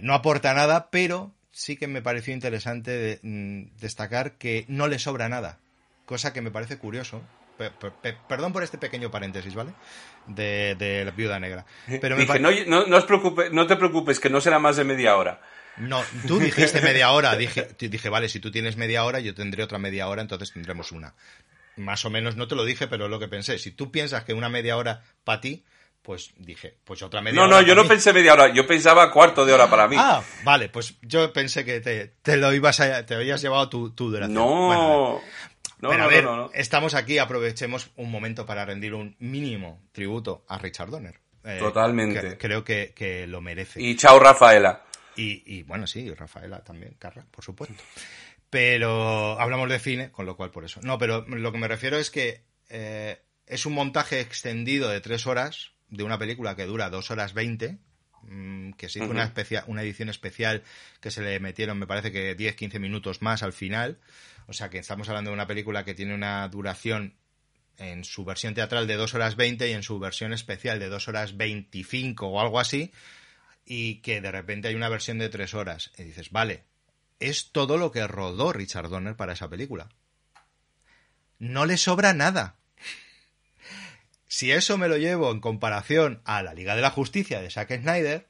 [0.02, 5.28] no aporta nada, pero sí que me pareció interesante mm, destacar que no le sobra
[5.28, 5.58] nada,
[6.06, 7.22] cosa que me parece curioso,
[8.28, 9.72] perdón por este pequeño paréntesis, ¿vale?
[10.26, 11.64] De, la viuda negra.
[12.00, 15.40] Pero no, no, te preocupes, que no será más de media hora.
[15.76, 17.36] No, tú dijiste media hora.
[17.36, 20.92] Dije, dije, vale, si tú tienes media hora, yo tendré otra media hora, entonces tendremos
[20.92, 21.14] una.
[21.76, 23.58] Más o menos no te lo dije, pero es lo que pensé.
[23.58, 25.64] Si tú piensas que una media hora para ti,
[26.02, 27.50] pues dije, pues otra media hora.
[27.50, 29.96] No, no, yo no pensé media hora, yo pensaba cuarto de hora para mí.
[29.98, 34.10] Ah, vale, pues yo pensé que te, lo ibas a, te habías llevado tu, tu
[34.10, 34.34] duración.
[34.34, 35.20] No.
[35.80, 40.58] No, no, a ver, estamos aquí, aprovechemos un momento para rendir un mínimo tributo a
[40.58, 41.20] Richard Donner.
[41.44, 42.36] Eh, Totalmente.
[42.36, 43.80] creo que, lo merece.
[43.80, 44.84] Y chao, Rafaela.
[45.16, 47.82] Y, bueno, sí, Rafaela también, Carra, por supuesto.
[48.48, 50.80] Pero hablamos de cine, con lo cual por eso.
[50.82, 55.26] No, pero lo que me refiero es que eh, es un montaje extendido de tres
[55.26, 57.78] horas de una película que dura dos horas veinte,
[58.76, 59.32] que se hizo una,
[59.66, 60.62] una edición especial
[61.00, 63.98] que se le metieron, me parece que 10-15 minutos más al final.
[64.46, 67.14] O sea que estamos hablando de una película que tiene una duración
[67.78, 71.08] en su versión teatral de 2 horas 20 y en su versión especial de 2
[71.08, 72.92] horas 25 o algo así,
[73.64, 75.90] y que de repente hay una versión de 3 horas.
[75.96, 76.64] Y dices, vale,
[77.18, 79.88] es todo lo que rodó Richard Donner para esa película.
[81.38, 82.56] No le sobra nada.
[84.40, 87.78] Si eso me lo llevo en comparación a la Liga de la Justicia de Zack
[87.82, 88.26] Snyder,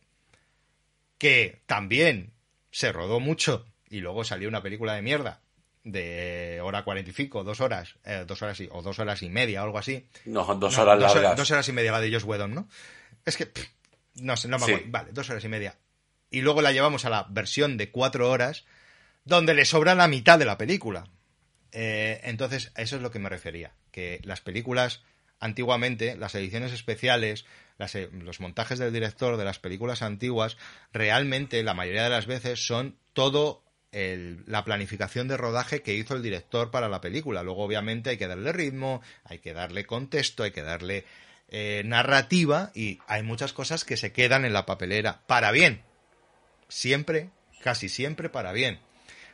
[1.18, 2.32] que también
[2.72, 5.40] se rodó mucho y luego salió una película de mierda
[5.84, 9.66] de hora 45, dos horas, eh, dos horas y, o dos horas y media o
[9.66, 10.04] algo así.
[10.24, 11.36] No, dos horas largas.
[11.36, 12.68] Dos, horas y media la de Josh Whedon, ¿no?
[13.24, 13.48] Es que,
[14.16, 14.86] no sé, no me acuerdo.
[14.88, 15.78] Vale, dos horas y media.
[16.28, 18.64] Y luego la llevamos a la versión de cuatro horas,
[19.24, 21.04] donde le sobra la mitad de la película.
[21.70, 23.74] Eh, entonces, a eso es lo que me refería.
[23.92, 25.04] Que las películas,
[25.40, 27.46] antiguamente, las ediciones especiales,
[27.78, 30.56] eh, los montajes del director de las películas antiguas,
[30.92, 36.22] realmente, la mayoría de las veces, son todo la planificación de rodaje que hizo el
[36.22, 37.42] director para la película.
[37.42, 41.04] Luego, obviamente, hay que darle ritmo, hay que darle contexto, hay que darle
[41.48, 45.82] eh, narrativa y hay muchas cosas que se quedan en la papelera para bien.
[46.68, 47.30] Siempre,
[47.60, 48.78] casi siempre para bien.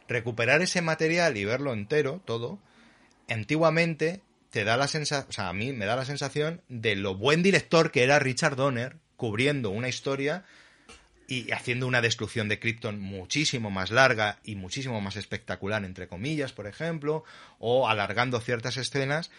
[0.09, 2.59] Recuperar ese material y verlo entero, todo,
[3.29, 4.23] antiguamente
[4.65, 7.91] da la sensación, o sea, a mí me da la sensación de lo buen director
[7.91, 10.45] que era Richard Donner cubriendo una historia
[11.29, 16.53] y haciendo una destrucción de Krypton muchísimo más larga y muchísimo más espectacular, entre comillas,
[16.53, 17.25] por ejemplo,
[17.59, 19.31] o alargando ciertas escenas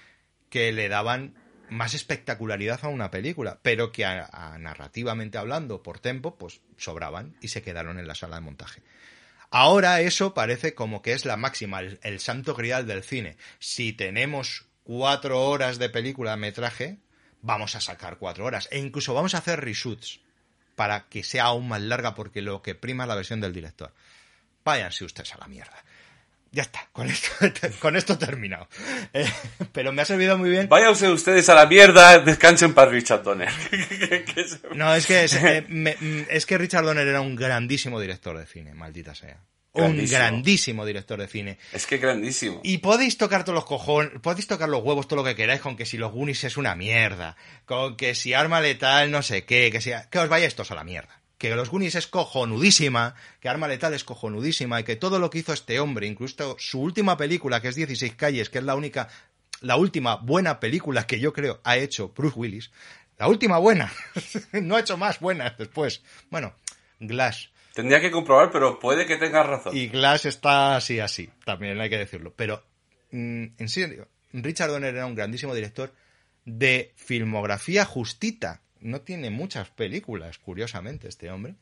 [0.50, 1.36] que le daban
[1.70, 7.62] más espectacularidad a una película, pero que narrativamente hablando, por tempo, pues sobraban y se
[7.62, 8.82] quedaron en la sala de montaje.
[9.50, 13.38] Ahora eso parece como que es la máxima, el, el santo grial del cine.
[13.60, 16.98] Si tenemos cuatro horas de película metraje,
[17.42, 18.70] vamos a sacar cuatro horas.
[18.72, 20.22] E incluso vamos a hacer reshoots
[20.78, 23.94] para que sea aún más larga porque lo que prima es la versión del director.
[24.64, 25.76] Váyanse ustedes a la mierda.
[26.54, 27.28] ya está, con esto,
[27.82, 28.70] con esto terminado.
[29.12, 29.30] Eh,
[29.74, 30.70] pero me ha servido muy bien.
[30.70, 33.52] Váyanse ustedes a la mierda, descansen para Richard Donner.
[34.74, 38.46] no, es que, es, eh, mm, es, que Richard Donner era un grandísimo director de
[38.46, 39.38] cine, maldita sea.
[39.74, 41.58] Un grandísimo director de cine.
[41.72, 42.62] Es que grandísimo.
[42.64, 45.76] Y podéis tocar todos los cojones, podéis tocar los huevos todo lo que queráis con
[45.76, 49.70] que si los Goonies es una mierda, con que si Arma Letal no sé qué,
[49.72, 49.92] que si...
[50.10, 53.94] Que os vayáis todos a la mierda que los Goonies es cojonudísima, que Arma Letal
[53.94, 57.68] es cojonudísima y que todo lo que hizo este hombre, incluso su última película, que
[57.68, 59.10] es 16 calles, que es la única,
[59.62, 62.72] la última buena película que yo creo ha hecho Bruce Willis,
[63.18, 63.92] la última buena,
[64.54, 66.02] no ha hecho más buenas después.
[66.30, 66.54] Bueno,
[67.00, 67.50] Glass.
[67.78, 69.78] Tendría que comprobar, pero puede que tenga razón.
[69.78, 72.34] Y Glass está así, así, también hay que decirlo.
[72.36, 72.64] Pero,
[73.12, 75.94] mm, en serio, Richard Donner era un grandísimo director
[76.44, 81.54] de filmografía justita no tiene muchas películas, curiosamente, este hombre.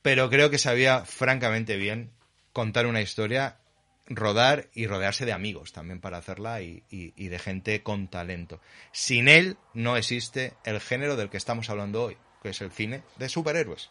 [0.00, 2.12] Pero creo que sabía francamente bien
[2.52, 3.56] contar una historia,
[4.06, 6.84] rodar y rodearse de amigos también para hacerla y,
[7.16, 8.60] de gente con talento.
[8.92, 13.02] Sin él no existe el género del que estamos hablando hoy, que es el cine
[13.16, 13.90] de superhéroes.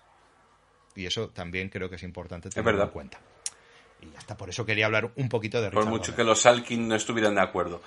[0.96, 3.20] Y eso también creo que es importante tenerlo en cuenta.
[4.02, 6.88] Y hasta por eso quería hablar un poquito de Richard Por mucho que los Alkin
[6.88, 7.82] no estuvieran de acuerdo.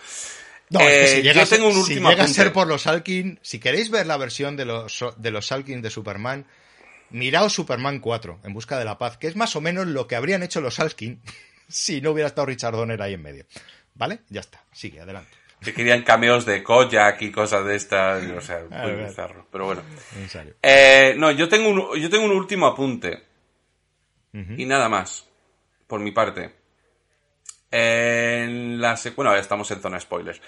[0.70, 3.58] No, si eh, llega, tengo un último si llega a ser por los Salkin, si
[3.58, 6.46] queréis ver la versión de los, de los Salkin de Superman,
[7.10, 10.16] miraos Superman 4, En Busca de la Paz, que es más o menos lo que
[10.16, 11.20] habrían hecho los Salkin
[11.68, 13.44] si no hubiera estado Richard Donner ahí en medio.
[13.94, 14.20] ¿Vale?
[14.28, 15.43] Ya está, sigue, adelante.
[15.60, 19.46] Que querían cameos de Kojak y cosas de estas, o sea, muy bizarro.
[19.50, 19.82] Pero bueno.
[20.62, 23.24] Eh, no, yo tengo, un, yo tengo un último apunte.
[24.32, 25.28] Y nada más,
[25.86, 26.54] por mi parte.
[27.70, 30.40] En la secuencia, bueno, estamos en zona spoilers.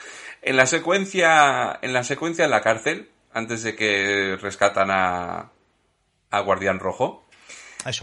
[0.42, 5.50] En la secuencia, en la secuencia en la cárcel, antes de que rescatan a,
[6.30, 7.25] a Guardián Rojo,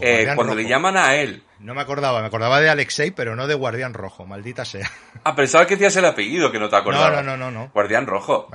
[0.00, 1.42] eh, cuando le llaman a él.
[1.60, 4.90] No me acordaba, me acordaba de Alexei, pero no de Guardián Rojo, maldita sea.
[5.24, 7.24] Ah, pensaba que decías el apellido, que no te acordabas.
[7.24, 7.70] No, no, no, no.
[7.72, 8.48] Guardián Rojo.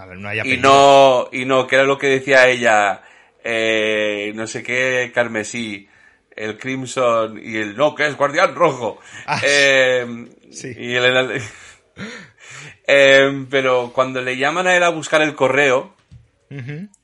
[0.45, 3.01] y no, y no, que era lo que decía ella,
[3.43, 5.88] eh, no sé qué, Carmesí,
[6.36, 8.99] el Crimson y el no, que es Guardián Rojo.
[9.25, 10.73] Ah, eh, Sí.
[10.77, 11.41] Y él
[12.88, 15.95] em, pero cuando le llaman a él a buscar el correo,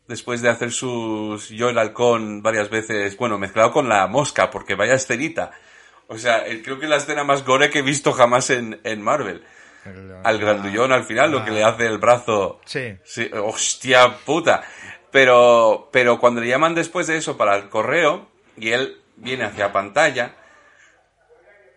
[0.08, 4.76] después de hacer sus yo el halcón varias veces, bueno, mezclado con la mosca, porque
[4.76, 5.52] vaya escenita.
[6.08, 9.44] O sea, creo que es la escena más gore que he visto jamás en, Marvel.
[10.24, 12.60] al grandullón al final, lo que le hace el brazo.
[12.66, 12.98] Sí.
[13.04, 13.30] sí.
[13.34, 14.64] Hostia puta.
[15.12, 18.28] Pero, pero cuando le llaman después de eso para el correo,
[18.58, 20.36] y él viene hacia pantalla,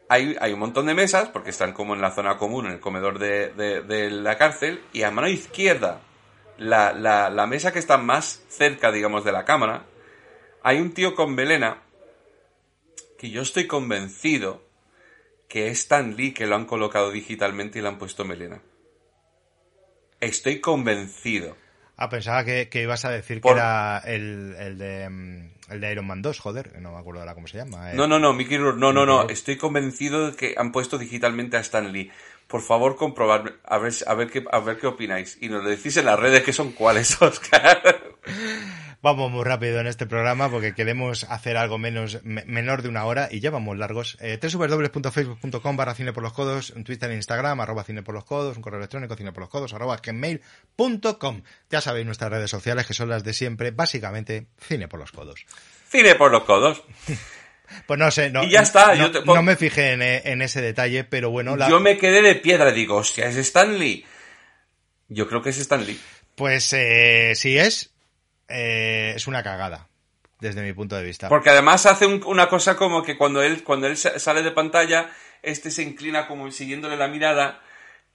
[0.08, 2.80] hay, hay, un montón de mesas, porque están como en la zona común, en el
[2.80, 6.00] comedor de, de, la cárcel, y a mano izquierda,
[6.58, 9.86] la, la, la, mesa que está más cerca, digamos, de la cámara,
[10.62, 11.82] hay un tío con melena
[13.18, 14.68] que yo estoy convencido
[15.48, 18.60] que es Stan Lee que lo han colocado digitalmente y le han puesto melena.
[20.20, 21.56] Estoy convencido.
[22.00, 26.06] Ah, pensaba que, ibas a decir que era el, el, de, mm, el de Iron
[26.06, 27.92] Man 2, joder, no me acuerdo ahora cómo se llama.
[27.92, 31.56] No, no, no, Mickey Rourke, no, no, no, estoy convencido de que han puesto digitalmente
[31.56, 32.12] a Stan Lee.
[32.46, 35.38] Por favor, comprobad, a ver, a ver, qué, a ver qué opináis.
[35.40, 37.82] Y nos lo decís en las redes que son cuáles, Oscar.
[39.00, 43.28] Vamos muy rápido en este programa porque queremos hacer algo menos menor de una hora
[43.30, 44.18] y ya vamos largos.
[44.20, 48.24] Eh, www.facebook.com barra cine por los codos, en Twitter e Instagram, arroba cine por los
[48.24, 51.42] codos, un correo electrónico cine por los codos, arroba gmail.com.
[51.70, 55.46] Ya sabéis nuestras redes sociales que son las de siempre, básicamente cine por los codos.
[55.88, 56.82] Cine por los codos.
[57.86, 61.28] Pues no sé, no, y ya está, no, no me fijé en, ese detalle, pero
[61.28, 61.54] bueno.
[61.68, 64.06] Yo me quedé de piedra, digo, hostia, es Stanley.
[65.08, 66.00] Yo creo que es Stanley.
[66.34, 67.92] Pues eh, si es,
[68.48, 69.88] eh, es una cagada,
[70.40, 71.28] desde mi punto de vista.
[71.28, 75.10] Porque además hace una cosa como que cuando él, cuando él sale de pantalla,
[75.42, 77.62] este se inclina como siguiéndole la mirada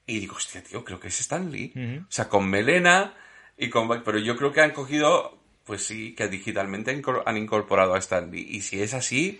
[0.05, 1.73] y digo, hostia, tío, creo que es Stanley.
[2.07, 3.13] O sea, con melena
[3.57, 4.03] y con...
[4.03, 6.91] Pero yo creo que han cogido, pues sí, que digitalmente
[7.25, 8.45] han incorporado a Stanley.
[8.49, 9.39] Y si es así,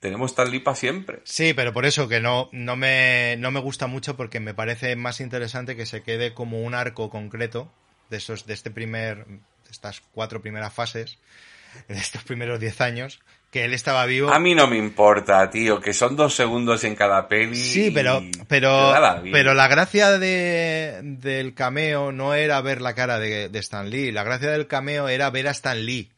[0.00, 1.20] tenemos Stanley para siempre.
[1.24, 4.96] Sí, pero por eso que no, no, me, no me gusta mucho porque me parece
[4.96, 7.70] más interesante que se quede como un arco concreto
[8.08, 9.26] de esos, de este primer
[9.70, 11.18] estas cuatro primeras fases,
[11.88, 14.32] de estos primeros diez años, que él estaba vivo.
[14.32, 17.56] A mí no me importa, tío, que son dos segundos en cada peli.
[17.56, 18.92] Sí, pero, pero,
[19.30, 24.12] pero la gracia de, del cameo no era ver la cara de, de Stan Lee,
[24.12, 26.10] la gracia del cameo era ver a Stan Lee.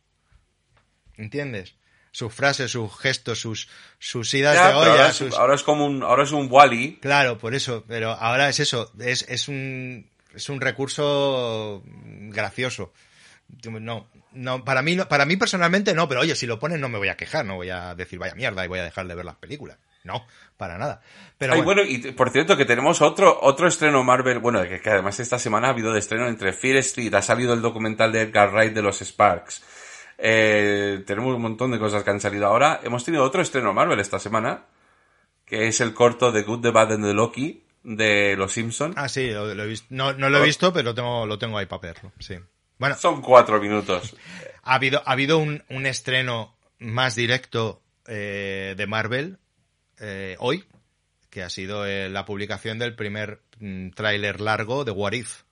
[1.16, 1.74] ¿Entiendes?
[2.18, 3.68] sus frases, sus gestos, sus,
[4.00, 5.12] sus idas de olla.
[5.36, 6.98] Ahora es, como un, ahora es un Wally.
[7.00, 12.92] Claro, por eso, pero ahora es eso, es, es un, es un recurso gracioso.
[13.48, 16.98] No, no, para mí, para mí personalmente no, pero oye, si lo ponen no me
[16.98, 19.24] voy a quejar, no voy a decir vaya mierda y voy a dejar de ver
[19.24, 19.78] las películas.
[20.04, 20.24] No,
[20.56, 21.02] para nada.
[21.38, 24.80] Pero Ay, bueno, bueno, y por cierto que tenemos otro otro estreno Marvel, bueno, que,
[24.80, 28.12] que además esta semana ha habido de estreno entre Fear Street, ha salido el documental
[28.12, 29.62] de Edgar Wright de los Sparks.
[30.18, 32.80] Eh, tenemos un montón de cosas que han salido ahora.
[32.82, 34.64] Hemos tenido otro estreno Marvel esta semana,
[35.44, 38.94] que es el corto de Good, the Bad and the Loki de Los Simpson.
[38.96, 39.86] ah, sí, lo, lo he visto.
[39.90, 42.12] No, no lo he visto, pero tengo, lo tengo ahí para verlo.
[42.18, 42.36] Sí.
[42.78, 44.16] Bueno, Son cuatro minutos.
[44.62, 49.38] ha habido, ha habido un, un estreno más directo eh, de Marvel
[50.00, 50.64] eh, hoy,
[51.30, 55.42] que ha sido eh, la publicación del primer mm, tráiler largo de What If,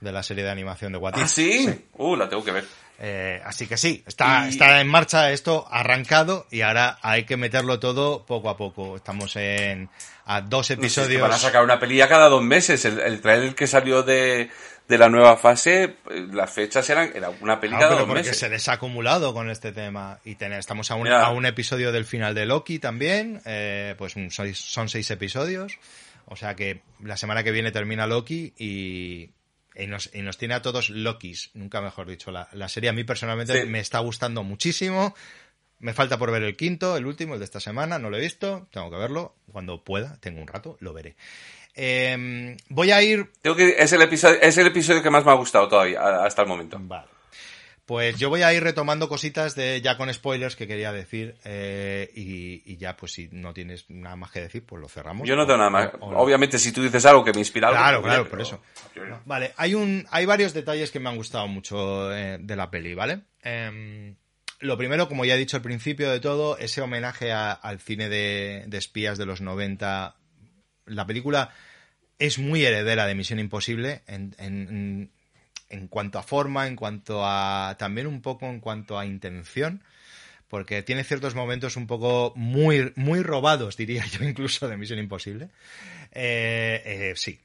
[0.00, 1.22] de la serie de animación de What If.
[1.22, 1.86] ¿Ah, sí?
[1.94, 2.64] Uh, la tengo que ver.
[3.04, 7.36] Eh, así que sí, está, Y- está en marcha esto, arrancado, y ahora hay que
[7.36, 8.94] meterlo todo poco a poco.
[8.96, 9.88] Estamos en
[10.26, 11.22] a dos No sé, episodios.
[11.22, 12.84] van a sacar una pelilla cada dos meses.
[12.84, 14.50] El, el trailer que salió de,
[14.88, 15.96] de la nueva fase,
[16.32, 18.38] las fechas eran era una cada pero dos porque meses.
[18.38, 21.22] se les ha acumulado con este tema y ten- estamos a un, Ya.
[21.22, 25.78] a un episodio del final de Loki también, eh, pues un- seis- son seis episodios,
[26.26, 29.30] o sea que la semana que viene termina Loki y,
[29.74, 32.30] y nos, y nos tiene a todos Lokis, nunca mejor dicho.
[32.30, 33.66] La, la serie a mí personalmente Sí.
[33.68, 35.14] me está gustando muchísimo.
[35.78, 38.20] Me falta por ver el quinto, el último, el de esta semana, no lo he
[38.20, 41.16] visto, tengo que verlo, cuando pueda, tengo un rato, lo veré.
[41.74, 45.30] Eh, voy a ir Tengo que, es, el episodio, es el episodio que más me
[45.30, 46.78] ha gustado todavía, hasta el momento.
[46.80, 47.06] Vale.
[47.84, 52.10] Pues yo voy a ir retomando cositas de ya con spoilers que quería decir eh,
[52.14, 55.26] y, y ya pues si no tienes nada más que decir pues lo cerramos.
[55.28, 55.90] Yo no tengo nada más.
[56.00, 57.80] O- o- Obviamente, si tú dices algo que me inspira algo.
[57.80, 58.62] Claro, pues, claro, por eso.
[59.08, 59.20] no.
[59.26, 62.94] Vale, hay un, hay varios detalles que me han gustado mucho eh, de la peli,
[62.94, 63.22] ¿vale?
[63.42, 64.14] Em,
[64.60, 68.08] lo primero, como ya he dicho al principio de todo, ese homenaje a- al cine
[68.08, 70.14] de, de espías de los 90.
[70.86, 71.50] La película
[72.18, 75.10] es muy heredera de Misión Imposible en, en-
[75.68, 77.76] en cuanto a forma, en cuanto a.
[77.78, 79.82] también un poco en cuanto a intención.
[80.48, 85.48] Porque tiene ciertos momentos un poco muy, muy robados, diría yo, incluso de Misión Imposible.
[86.12, 87.40] Eh, eh, sí.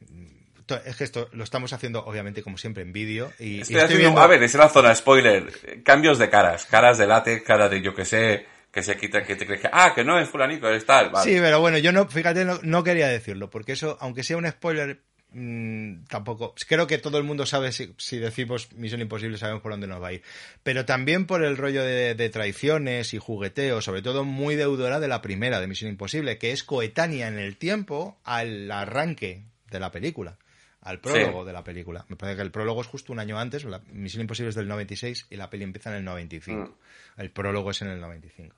[0.86, 3.32] Es que esto lo estamos haciendo, obviamente, como siempre, en vídeo.
[3.40, 5.82] Y, y Estoy haciendo- viendo- A ver, es la zona spoiler.
[5.84, 6.66] Cambios de caras.
[6.66, 8.46] Caras de látex, cara de yo que sé,
[8.78, 9.70] que se quita, que te crees que.
[9.72, 11.10] Ah, que no es fulanico, es tal.
[11.10, 11.28] Vale.
[11.28, 14.48] Sí, pero bueno, yo no, fíjate, no, no quería decirlo, porque eso, aunque sea un
[14.48, 15.02] spoiler,
[15.32, 16.54] mm, tampoco.
[16.68, 20.00] Creo que todo el mundo sabe si, si decimos Misión Imposible, sabemos por dónde nos
[20.00, 20.22] va a ir.
[20.62, 25.08] Pero también por el rollo de, de traiciones y jugueteo, sobre todo muy deudora de
[25.08, 29.92] la primera de Misión Imposible, que es coetánea en el tiempo al arranque de la
[29.92, 30.38] película.
[30.82, 32.06] Al prólogo de la película.
[32.08, 33.66] Me parece que el prólogo es justo un año antes.
[33.66, 36.78] La Misión Imposible es del 96 y la peli empieza en el 95.
[37.18, 38.56] El prólogo es en el 95.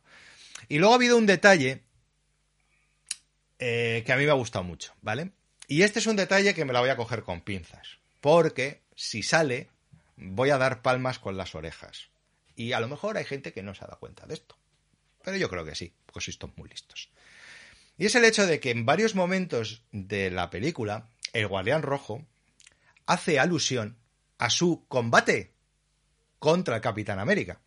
[0.68, 1.84] Y luego ha habido un detalle
[3.60, 5.32] eh, que a mí me ha gustado mucho, ¿vale?
[5.68, 9.22] Y este es un detalle que me la voy a coger con pinzas, porque si
[9.22, 9.70] sale,
[10.18, 12.10] voy a dar palmas con las orejas.
[12.56, 14.58] Y a lo mejor hay gente que no se ha dado cuenta de esto.
[15.24, 17.10] Pero yo creo que sí, porque sois todos muy listos.
[17.98, 22.26] Y es el hecho de que en varios momentos de la película, el Guardián Rojo
[23.06, 23.98] hace alusión
[24.38, 25.52] a su combate
[26.40, 27.60] contra el Capitán América.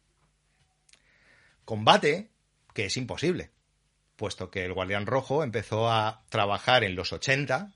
[1.64, 2.31] Combate
[2.72, 3.50] que es imposible,
[4.16, 7.72] puesto que el Guardián Rojo empezó a trabajar en los 80,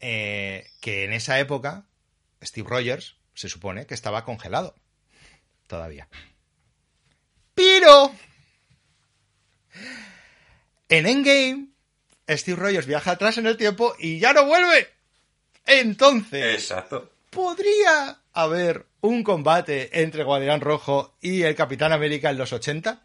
[0.00, 1.84] eh, que en esa época
[2.42, 4.74] Steve Rogers se supone que estaba congelado
[5.66, 6.08] todavía.
[7.54, 8.12] Pero
[10.88, 11.68] en Endgame
[12.36, 14.88] Steve Rogers viaja atrás en el tiempo y ya no vuelve.
[15.66, 17.10] Entonces, Exacto.
[17.30, 23.02] ¿podría haber un combate entre Guardián Rojo y el Capitán América en los 80?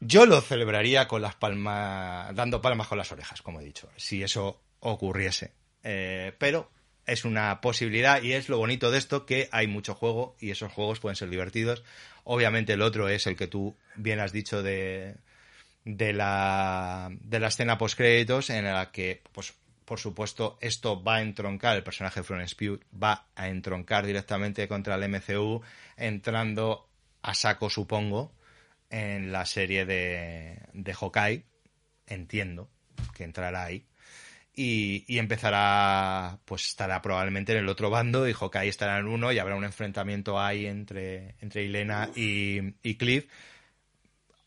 [0.00, 4.22] Yo lo celebraría con las palmas, dando palmas con las orejas, como he dicho, si
[4.22, 5.52] eso ocurriese.
[5.82, 6.70] Eh, pero
[7.06, 10.72] es una posibilidad y es lo bonito de esto que hay mucho juego y esos
[10.72, 11.82] juegos pueden ser divertidos.
[12.24, 15.16] Obviamente el otro es el que tú bien has dicho de,
[15.84, 21.16] de la, de la escena post créditos en la que, pues, por supuesto, esto va
[21.16, 25.62] a entroncar, el personaje de Florence Pugh va a entroncar directamente contra el MCU,
[25.96, 26.86] entrando
[27.22, 28.30] a saco, supongo,
[28.90, 31.44] en la serie de, de Hawkeye.
[32.06, 32.68] Entiendo
[33.14, 33.84] que entrará ahí.
[34.54, 39.30] Y, y empezará, pues estará probablemente en el otro bando y Hawkeye estará en uno
[39.30, 43.26] y habrá un enfrentamiento ahí entre, entre Elena y, y Cliff.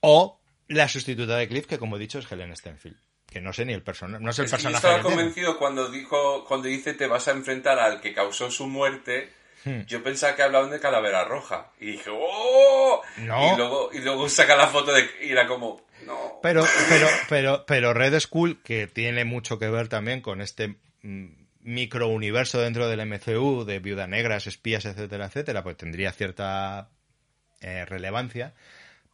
[0.02, 2.98] O la sustituta de Cliff, que como he dicho es Helen Stenfield.
[3.26, 4.88] Que no sé ni el personaje, no sé el que yo personaje.
[4.88, 9.32] estaba convencido cuando dijo, cuando dice te vas a enfrentar al que causó su muerte.
[9.64, 9.82] Hmm.
[9.88, 11.72] Yo pensaba que hablaban de Calavera Roja.
[11.80, 13.02] Y dije, ¡oh!
[13.18, 13.54] No.
[13.54, 15.08] Y luego, y luego saca la foto de.
[15.22, 16.40] Y era como, no.
[16.42, 21.28] Pero, pero, pero, pero Red Skull, que tiene mucho que ver también con este mm,
[21.62, 26.90] microuniverso dentro del MCU de viudas negras, espías, etcétera, etcétera, pues tendría cierta
[27.62, 28.54] eh, relevancia.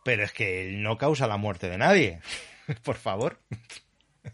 [0.03, 2.21] pero es que él no causa la muerte de nadie.
[2.83, 3.39] Por favor.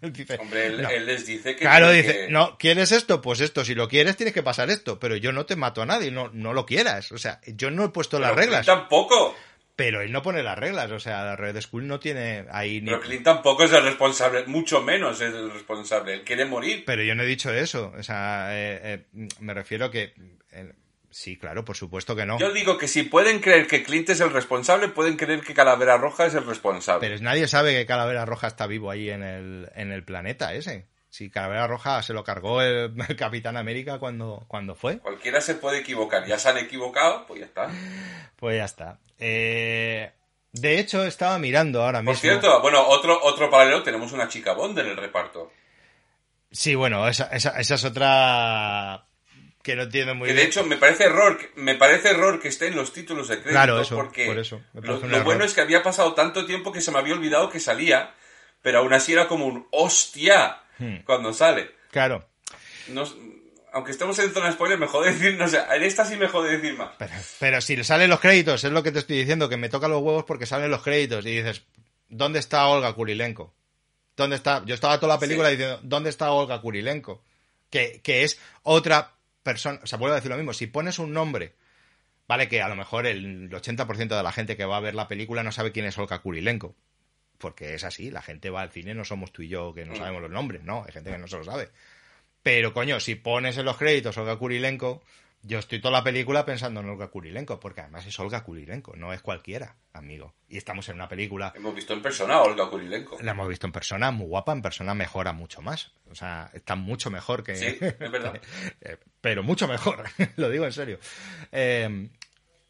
[0.39, 1.61] Hombre, él, les dice que...
[1.61, 3.21] Claro, dice, no, ¿quieres esto?
[3.21, 5.85] Pues esto, si lo quieres tienes que pasar esto, pero yo no te mato a
[5.85, 7.11] nadie, no, no lo quieras.
[7.11, 8.65] O sea, yo no he puesto las reglas.
[8.65, 9.35] Tampoco.
[9.75, 12.91] Pero él no pone las reglas, o sea, la Red School no tiene ahí ni...
[12.91, 16.83] Pero Clint tampoco es el responsable, mucho menos es el responsable, él quiere morir.
[16.85, 18.79] Pero yo no he dicho eso, o sea, eh,
[19.15, 20.13] eh, me refiero que...
[20.51, 20.73] Eh,
[21.13, 22.39] sí, claro, por supuesto que no.
[22.39, 25.97] Yo digo que si pueden creer que Clint es el responsable, pueden creer que Calavera
[25.97, 27.07] Roja es el responsable.
[27.07, 30.87] Pero nadie sabe que Calavera Roja está vivo ahí en el, en el planeta ese.
[31.09, 34.97] Si Calavera Roja se lo cargó el, Capitán América cuando, cuando fue.
[34.97, 36.25] Cualquiera se puede equivocar.
[36.25, 37.69] Ya se han equivocado, pues ya está.
[38.35, 38.99] Pues ya está.
[39.19, 40.11] Eh,
[40.53, 42.13] de hecho, estaba mirando ahora mismo.
[42.13, 45.51] Por cierto, bueno, otro, otro paralelo, tenemos una chica Bond en el reparto.
[46.51, 49.07] Sí, bueno, esa, esa, es otra
[49.63, 52.67] que no tiene muy que de hecho me parece error me parece error que esté
[52.67, 55.81] en los títulos de crédito claro, eso, porque por eso, lo, bueno es que había
[55.81, 58.13] pasado tanto tiempo que se me había olvidado que salía
[58.61, 60.97] pero aún así era como un hostia Hmm.
[61.05, 61.71] cuando sale.
[61.91, 62.27] Claro.
[63.71, 66.57] aunque estemos en zona spoiler, me jode decir, no sé, en esta sí me jode
[66.57, 66.91] decir más.
[67.39, 69.87] Pero, si le salen los créditos, es lo que te estoy diciendo, que me toca
[69.87, 71.63] los huevos porque salen los créditos y dices,
[72.09, 73.53] ¿dónde está Olga Kurilenko?
[74.15, 74.63] ¿Dónde está?
[74.65, 77.23] Yo estaba toda la película diciendo, ¿dónde está Olga Kurilenko?
[77.69, 79.13] Que, que es otra
[79.43, 81.53] persona, o sea, vuelvo a decir lo mismo, si pones un nombre,
[82.27, 85.07] vale que a lo mejor el 80% de la gente que va a ver la
[85.07, 86.75] película no sabe quién es Olga Kurilenko,
[87.37, 89.93] porque es así, la gente va al cine, no somos tú y yo que no
[89.93, 89.97] mm.
[89.97, 91.69] sabemos los nombres, no, hay gente que no se lo sabe.
[92.41, 95.03] Pero coño, si pones en los créditos Olga Kurilenko,
[95.43, 99.13] yo estoy toda la película pensando en Olga Kurilenko, porque además es Olga Kurilenko, no
[99.13, 100.33] es cualquiera, amigo.
[100.49, 101.53] Y estamos en una película...
[101.55, 103.17] Hemos visto en persona a Olga Kurilenko.
[103.21, 105.91] La hemos visto en persona, muy guapa, en persona mejora mucho más.
[106.09, 107.55] O sea, está mucho mejor que...
[107.55, 108.39] Sí, es verdad.
[108.81, 110.03] Eh, pero mucho mejor,
[110.35, 110.99] lo digo en serio.
[111.51, 112.09] Eh,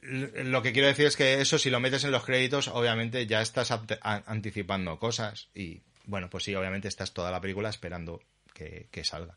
[0.06, 3.42] lo que quiero decir es que eso, si lo metes en los créditos, obviamente ya
[3.42, 3.72] estás
[4.02, 5.50] anticipando cosas.
[5.54, 8.22] Y bueno, pues sí, obviamente estás toda la película esperando
[8.54, 9.36] que, salga.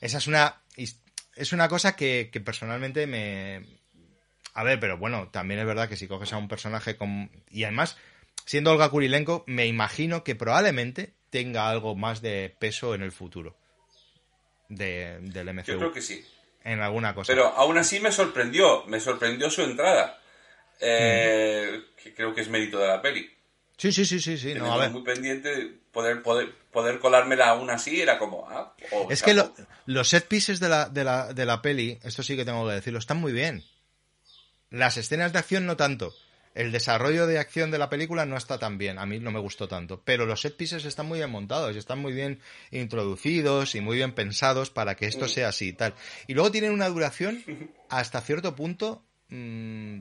[0.00, 0.60] Esa es una.
[1.34, 3.64] Es una cosa que, personalmente me.
[4.54, 7.30] A ver, pero bueno, también es verdad que si coges a un personaje con.
[7.50, 7.96] Y además,
[8.44, 13.56] siendo Olga Kurilenko, me imagino que probablemente tenga algo más de peso en el futuro
[14.68, 15.72] de, del MCU.
[15.72, 16.24] Yo creo que sí
[16.64, 17.32] en alguna cosa.
[17.32, 20.18] Pero aún así me sorprendió, me sorprendió su entrada.
[20.80, 23.30] Eh, que creo que es mérito de la peli.
[23.76, 24.54] Sí, sí, sí, sí, sí.
[24.54, 24.90] No, a ver.
[24.90, 28.48] muy pendiente, poder, poder, poder colármela aún así era como...
[28.48, 28.74] Ah,
[29.10, 29.36] es que
[29.86, 32.74] los set pieces de la, de, la, de la peli, esto sí que tengo que
[32.74, 33.64] decirlo, están muy bien.
[34.70, 36.14] Las escenas de acción no tanto.
[36.54, 39.40] El desarrollo de acción de la película no está tan bien, a mí no me
[39.40, 43.80] gustó tanto, pero los set pieces están muy bien montados, están muy bien introducidos y
[43.80, 45.28] muy bien pensados para que esto mm.
[45.28, 45.94] sea así y tal.
[46.26, 47.42] Y luego tienen una duración
[47.88, 50.00] hasta cierto punto mm,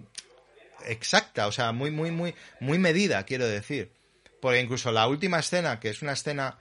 [0.86, 3.92] exacta, o sea, muy, muy, muy, muy medida, quiero decir.
[4.42, 6.58] Porque incluso la última escena, que es una escena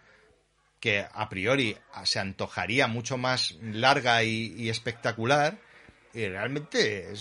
[0.80, 5.58] que a priori se antojaría mucho más larga y, espectacular,
[6.14, 7.14] y realmente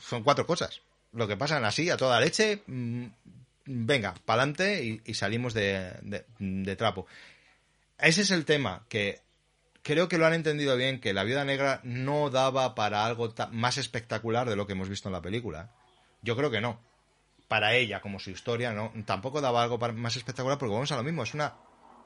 [0.00, 3.06] son cuatro cosas lo que pasan así, a toda leche, mm,
[3.66, 5.92] venga, pa'lante y, salimos de,
[6.38, 7.06] de, trapo.
[7.98, 9.20] Ese es el tema, que
[9.82, 13.78] creo que lo han entendido bien, que la viuda negra no daba para algo más
[13.78, 15.70] espectacular de lo que hemos visto en la película.
[16.22, 16.80] Yo creo que no.
[17.48, 18.92] Para ella, como su historia, no.
[19.06, 21.22] Tampoco daba algo más espectacular porque vamos a lo mismo.
[21.22, 21.54] Es una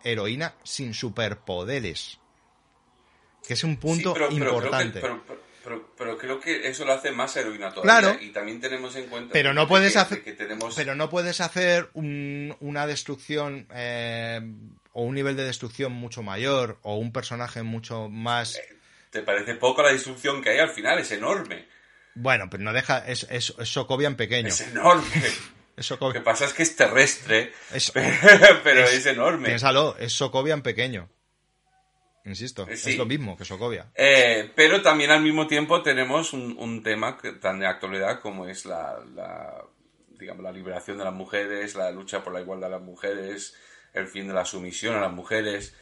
[0.05, 2.19] heroína sin superpoderes.
[3.47, 5.03] Que es un punto importante.
[5.97, 8.01] Pero, creo que eso lo hace más heroína todavía.
[8.01, 8.19] Claro.
[8.21, 10.23] Y también tenemos en cuenta pero no puedes hacer,
[10.75, 14.41] pero no puedes hacer una destrucción eh,
[14.93, 18.57] o un nivel de destrucción mucho mayor o un personaje mucho más.
[18.57, 18.77] Eh,
[19.11, 20.99] ¿Te parece poco la destrucción que hay al final?
[20.99, 21.69] Es enorme.
[22.15, 22.99] Bueno, pero no deja.
[23.07, 24.49] Es, es, Sokovia en pequeño.
[24.49, 25.05] Es enorme.
[26.01, 27.53] Lo que pasa es que es terrestre,
[28.63, 29.49] pero es, enorme.
[29.49, 31.09] Piénsalo, es Sokovia en pequeño.
[32.25, 33.91] Insisto, es lo mismo que Sokovia.
[33.95, 38.99] Eh, pero también al mismo tiempo tenemos un, tema tan de actualidad como es la,
[40.21, 43.57] digamos, la liberación de las mujeres, la lucha por la igualdad de las mujeres,
[43.93, 45.75] el fin de la sumisión a las mujeres.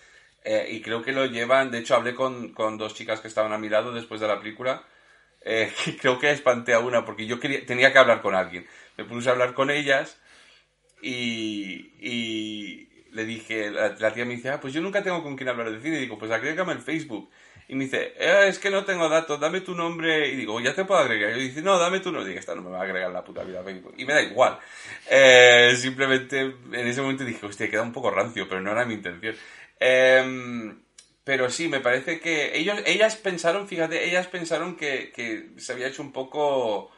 [0.43, 3.59] Eh, y creo que lo llevan, de hecho hablé con, dos chicas que estaban a
[3.59, 4.85] mi lado después de la película,
[5.43, 8.66] eh, creo que espanté a una porque yo quería, tenía que hablar con alguien.
[8.97, 10.20] Me puse a hablar con ellas
[11.03, 15.70] y le dije, la, tía me dice, ah, pues yo nunca tengo con quién hablar
[15.70, 15.97] de cine.
[15.97, 17.30] Y digo, pues agrégame en Facebook.
[17.68, 20.28] Y me dice, eh, es que no tengo datos, dame tu nombre.
[20.28, 21.36] Y digo, ya te puedo agregar.
[21.36, 22.24] Y dice, no, dame tu nombre.
[22.24, 23.95] Y digo, esta no me va a agregar la puta vida a Facebook.
[23.97, 24.59] Y me da igual.
[25.09, 28.95] Eh, simplemente en ese momento dije, hostia, queda un poco rancio, pero no era mi
[28.95, 29.34] intención.
[29.78, 30.82] Em,
[31.24, 35.88] pero sí, me parece que ellos, ellas pensaron, fíjate, ellas pensaron que, que se había
[35.88, 36.90] hecho un poco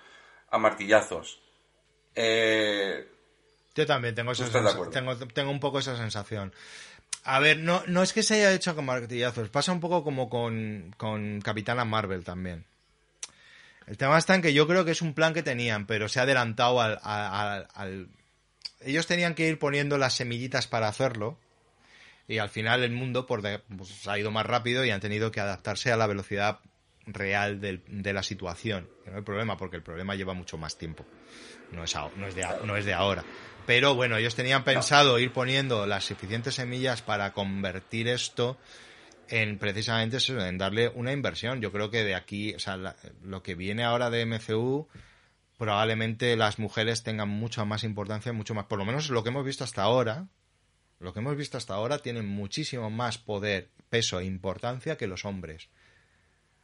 [0.50, 1.40] a martillazos.
[2.14, 3.06] Eh,
[3.74, 4.44] Yo también tengo, esa
[4.90, 6.52] tengo, tengo un poco esa sensación.
[7.24, 10.28] A ver, no, no es que se haya hecho con martillazos, pasa un poco como
[10.28, 12.64] con, con Capitana Marvel también.
[13.86, 16.20] El tema está en que yo creo que es un plan que tenían, pero se
[16.20, 18.08] ha adelantado al, al- al-
[18.80, 21.38] Ellos tenían que ir poniendo las semillitas para hacerlo,
[22.28, 23.42] y al final el mundo por
[23.76, 26.60] pues, ha ido más rápido y han tenido que adaptarse a la velocidad
[27.06, 28.88] real del- de la situación.
[29.06, 31.04] No hay problema, porque el problema lleva mucho más tiempo.
[31.72, 33.24] No es, no es, de, no es de ahora.
[33.66, 38.56] Pero bueno, ellos tenían pensado ir poniendo las suficientes semillas para convertir esto
[39.28, 41.60] en precisamente eso, en darle una inversión.
[41.60, 44.86] Yo creo que de aquí, o sea, la- lo que viene ahora de MCU,
[45.58, 49.44] probablemente las mujeres tengan mucha más importancia, mucho más, por lo menos lo que hemos
[49.44, 50.26] visto hasta ahora,
[51.02, 55.24] lo que hemos visto hasta ahora tienen muchísimo más poder, peso e importancia que los
[55.24, 55.68] hombres.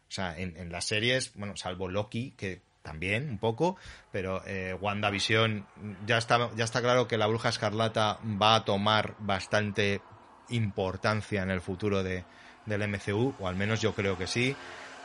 [0.09, 3.76] O sea, en, las series, bueno, salvo Loki, que también un poco,
[4.11, 5.66] pero eh, WandaVision
[6.07, 10.01] ya está, ya está claro que la bruja escarlata va a tomar bastante
[10.49, 12.24] importancia en el futuro de,
[12.64, 14.57] del MCU, o al menos yo creo que sí.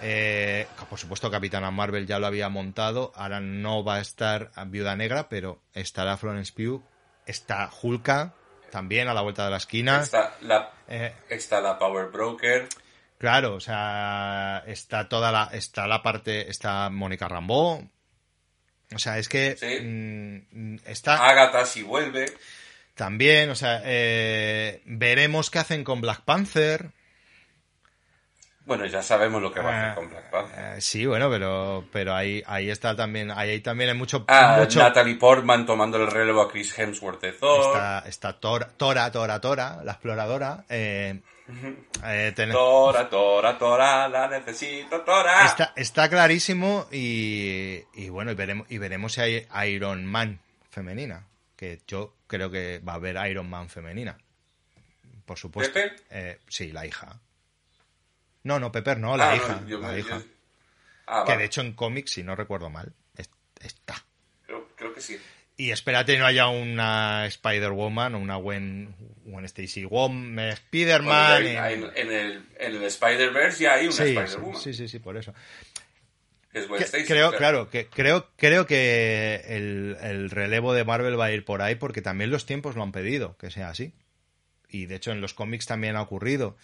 [0.01, 4.95] Eh, por supuesto, Capitana Marvel ya lo había montado, ahora no va a estar Viuda
[4.95, 6.81] Negra, pero estará Florence Pugh,
[7.25, 8.34] está Hulka
[8.74, 10.01] también a la vuelta de la esquina.
[10.01, 12.67] Está la, Eh, está la Power Broker.
[13.19, 17.88] Claro, o sea, está toda la, está la parte, está Mónica Rambó.
[18.93, 19.80] O sea, es que Sí.
[19.80, 22.26] mm, está Agatha si vuelve.
[22.95, 26.89] también, o sea, eh, veremos qué hacen con Black Panther.
[28.66, 30.78] Bueno, ya sabemos lo que va a Ah, hacer con Black Panther.
[30.78, 34.80] Eh, sí, bueno, pero, pero ahí, ahí está también, ahí, también hay mucho, Ah, mucho
[34.80, 37.66] Natalie Portman tomando el relevo a Chris Hemsworth de Thor.
[37.76, 40.64] está, está Tora, Tora, Tora, Tora, la exploradora.
[40.70, 41.20] eh,
[42.05, 45.45] eh, ten- Tora, Tora, Tora, la necesito, Tora.
[45.45, 50.39] Está, está clarísimo y, y bueno, y veremos, y veremos si hay Iron Man
[50.70, 54.18] femenina, que yo creo que va a haber Iron Man femenina.
[55.26, 55.80] Por supuesto.
[56.09, 57.20] Eh, sí, la hija.
[58.43, 59.61] No, no, Pepper no, la Ah, no, hija.
[59.67, 60.17] yo la me- hija.
[60.19, 60.25] yo-
[61.05, 61.39] Ah, Que vale.
[61.41, 63.29] de hecho en cómics, si no recuerdo mal, es-
[63.61, 63.95] está.
[64.45, 65.17] Creo, creo que sí.
[65.57, 71.43] Y espérate no haya una Spider-Woman o una Gwen, Gwen Stacy, Woman, Bueno, Spider-Man.
[71.43, 74.61] hay- en- en, el, en el Spider-Verse ya hay una Sí, Spider-Woman.
[74.61, 75.33] sí, sí, sí, por eso.
[76.53, 81.19] es Gwen Que- Stacy, creo, claro, que creo, creo que el, el relevo de Marvel
[81.19, 83.93] va a ir por ahí porque también los tiempos lo han pedido, que sea así.
[84.69, 86.55] Y de hecho en los cómics también ha ocurrido.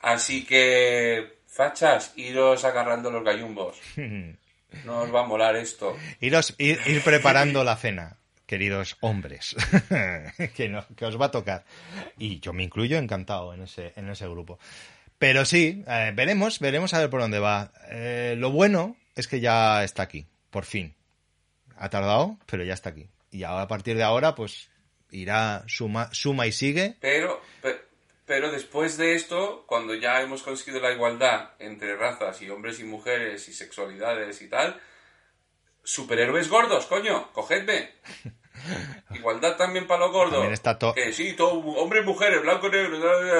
[0.00, 3.78] Así que, fachas, iros agarrando los gallumbos.
[4.84, 5.96] No os va a molar esto.
[6.20, 8.16] Iros, ir, ir preparando la cena,
[8.46, 9.54] queridos hombres,
[10.54, 11.64] que, no- que os va a tocar.
[12.18, 14.58] Y yo me incluyo encantado en ese, en ese grupo.
[15.18, 17.72] Pero sí, eh, veremos, veremos a ver por dónde va.
[17.90, 20.94] Eh, lo bueno es que ya está aquí, por fin.
[21.78, 23.08] Ha tardado, pero ya está aquí.
[23.30, 24.68] Y ahora, a partir de ahora, pues
[25.10, 26.96] irá suma, suma y sigue.
[27.00, 27.80] Pero, pe-
[28.26, 32.84] pero después de esto, cuando ya hemos conseguido la igualdad entre razas y hombres y
[32.84, 34.80] mujeres y sexualidades y tal,
[35.84, 37.90] superhéroes gordos, coño, cogedme.
[39.14, 40.46] Igualdad también para los gordos.
[40.50, 42.98] Está to- Que sí, todo, hombres, mujeres, blanco, negro,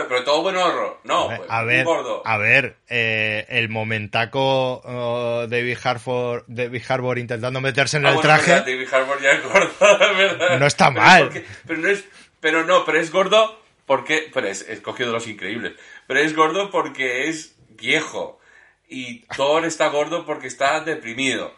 [0.09, 1.01] pero todo buen horror.
[1.05, 2.23] No, pues, a ver, gordo.
[2.25, 8.15] a ver, eh, el momentaco oh, David Harbour, David Harbour intentando meterse en Ah, el
[8.17, 8.51] bueno, traje.
[8.53, 9.73] verdad, David Harbour ya es gordo,
[10.17, 10.59] ¿verdad?
[10.59, 11.23] No está Pero mal.
[11.25, 12.05] porque- pero no es,
[12.41, 15.75] pero no, pero es gordo porque, pero es, es cogido de los increíbles.
[16.07, 18.41] Pero es gordo porque es viejo.
[18.89, 21.55] Y Thor está gordo porque está deprimido.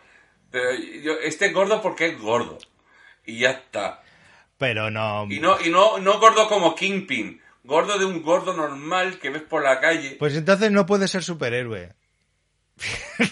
[0.51, 2.59] Pero yo, este es gordo porque es gordo.
[3.25, 4.03] Y ya está.
[4.59, 5.27] Pero no.
[5.29, 7.41] Y no, y no, no gordo como Kingpin.
[7.65, 10.17] Gordo de un gordo normal que ves por la calle.
[10.19, 11.93] Pues entonces no puede ser superhéroe.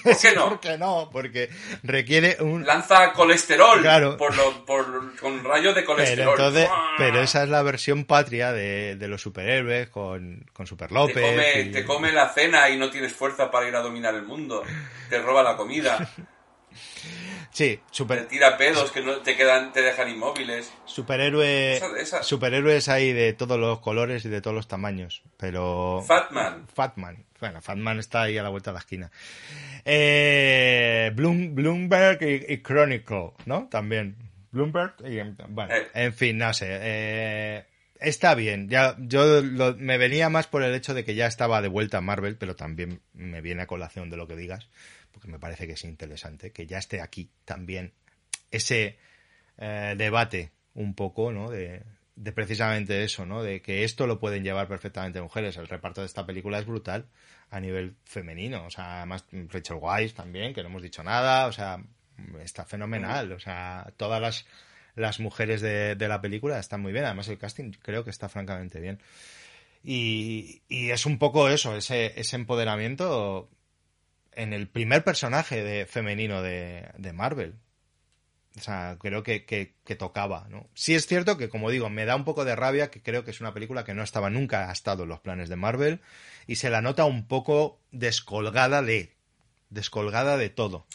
[0.03, 0.49] ¿Por qué no?
[0.49, 1.09] ¿Por qué no?
[1.12, 1.49] Porque
[1.82, 2.64] requiere un.
[2.66, 4.16] Lanza colesterol Claro.
[4.16, 6.30] por lo, por, con rayos de Pero colesterol.
[6.36, 6.90] entonces, ¡Fua!
[6.99, 11.14] pero esa es la versión patria de, de los superhéroes con, con Super López.
[11.16, 14.14] Te come, y- te come la cena y no tienes fuerza para ir a dominar
[14.14, 14.62] el mundo.
[15.09, 16.09] Te roba la comida.
[17.53, 20.70] Sí, Te super, tira pedos que no te quedan, te dejan inmóviles.
[20.84, 22.22] superhéroe, Esa- esa.
[22.22, 26.66] superhéroes hay de todos los colores y de todos los tamaños, pero Fatman.
[26.74, 29.11] Fatman, bueno, Fatman está ahí a la vuelta de la esquina.
[29.84, 33.68] Eh, Bloom- Bloomberg y, y Chronicle, ¿no?
[33.68, 34.16] También
[34.51, 35.87] Bloomberg y bueno, Eh.
[35.95, 36.66] en fin, no sé.
[36.70, 37.64] eh,
[38.01, 38.68] está bien.
[38.68, 42.01] Ya yo lo- me venía más por el hecho de que ya estaba de vuelta
[42.01, 44.68] Marvel, pero también me viene a colación de lo que digas,
[45.12, 47.93] porque me parece que es interesante que ya esté aquí también
[48.51, 48.99] ese
[49.59, 51.51] eh, debate un poco, ¿no?
[51.51, 51.82] De,
[52.16, 53.42] de precisamente eso, ¿no?
[53.42, 55.56] De que esto lo pueden llevar perfectamente mujeres.
[55.56, 57.06] El reparto de esta película es brutal
[57.50, 58.64] a nivel femenino.
[58.66, 61.46] O sea, además Rachel Weisz también, que no hemos dicho nada.
[61.46, 61.82] O sea,
[62.42, 63.32] está fenomenal.
[63.32, 64.46] O sea, todas las
[64.96, 67.04] las mujeres de, de la película están muy bien.
[67.04, 68.98] Además, el casting creo que está francamente bien.
[69.84, 73.48] Y, y es un poco eso, ese, ese empoderamiento
[74.32, 77.54] en el primer personaje de, femenino de, de Marvel.
[78.57, 80.68] O sea, creo que, que, tocaba, ¿no?
[80.74, 83.30] Sí es cierto que, como digo, me da un poco de rabia que creo que
[83.30, 86.00] es una película que no estaba nunca, ha estado en los planes de Marvel
[86.46, 89.14] y se la nota un poco descolgada de,
[89.68, 90.86] descolgada de todo.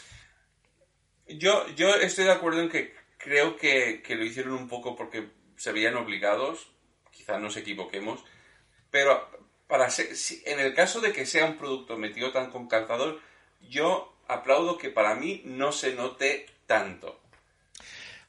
[1.28, 5.30] Yo, yo estoy de acuerdo en que creo que, que lo hicieron un poco porque
[5.56, 6.68] se veían obligados,
[7.12, 8.24] quizás nos equivoquemos,
[8.90, 9.30] pero
[9.68, 10.10] para ser,
[10.46, 13.22] en el caso de que sea un producto metido tan con calzador,
[13.62, 17.21] yo aplaudo que para mí no se note tanto.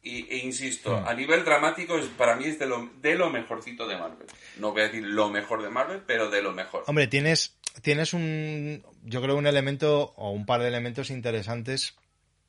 [0.05, 1.07] Y, e insisto, Mm.
[1.09, 4.27] a nivel dramático, es, para mí es de lo, de lo mejorcito de Marvel.
[4.59, 6.83] No voy a decir lo mejor de Marvel, pero de lo mejor.
[6.89, 11.95] Hombre, tienes, tienes un, yo creo un elemento o un par de elementos interesantes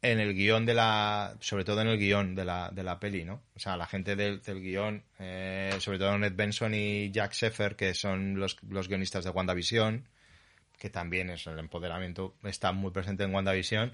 [0.01, 3.23] en el guion de la, sobre todo en el guion de la, de la peli,
[3.23, 3.41] ¿no?
[3.55, 7.75] O sea, la gente del, del guion, eh, sobre todo Ned Benson y Jack Sheffer,
[7.75, 10.05] que son los, los guionistas de WandaVision,
[10.77, 13.93] que también es el empoderamiento, está muy presente en WandaVision,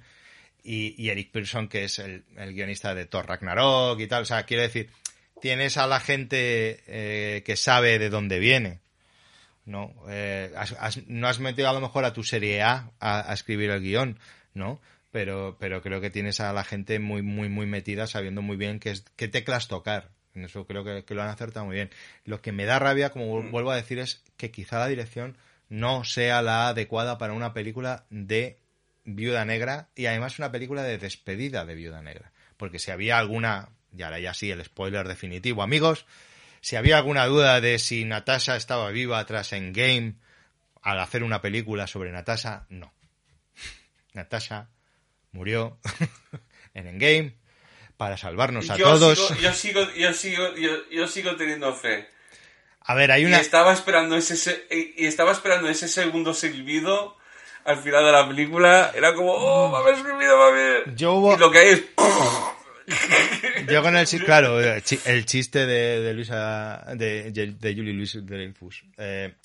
[0.64, 4.24] y, y Eric Pearson, que es el, el, guionista de Thor Ragnarok y tal.
[4.24, 4.90] O sea, quiero decir,
[5.42, 8.80] tienes a la gente eh, que sabe de dónde viene.
[9.66, 9.94] ¿no?
[10.10, 13.34] Eh, has, has, no has metido a lo mejor a tu serie A a, a
[13.34, 14.20] escribir el guion,
[14.54, 14.82] ¿no?
[15.12, 18.80] Pero, pero creo que tienes a la gente muy, muy, muy metida, sabiendo muy bien
[18.80, 20.10] qué, es, qué teclas tocar.
[20.36, 21.90] En eso creo que, que, lo han acertado muy bien.
[22.26, 23.52] Lo que me da rabia, como mm.
[23.52, 25.38] vuelvo a decir, es que quizá la dirección
[25.68, 28.58] no sea la adecuada para una película de
[29.04, 32.32] Viuda Negra y además una película de despedida de Viuda Negra.
[32.58, 36.06] Porque si había alguna, y ahora ya sí, el spoiler definitivo, amigos,
[36.62, 40.16] si había alguna duda de si Natasha estaba viva tras Endgame
[40.82, 42.94] al hacer una película sobre Natasha, no.
[44.14, 44.70] Natasha
[45.32, 45.80] murió
[46.74, 47.36] en Endgame
[47.98, 49.28] para salvarnos a yo todos.
[49.28, 52.10] Sigo, yo, sigo, yo, sigo, yo, yo sigo teniendo fe.
[52.82, 53.38] A ver, hay una.
[53.38, 57.19] Y estaba esperando ese, y estaba esperando ese segundo silbido
[57.70, 58.92] al final de la película.
[58.96, 60.96] Era como, oh, silbido, va a haber.
[60.96, 61.36] Yo hubo...
[61.36, 61.84] Y lo que hay es.
[63.70, 68.84] Yo con el claro, el chiste de, de Luisa, de, de Julie Louis Dreyfus.
[68.98, 69.36] Eh,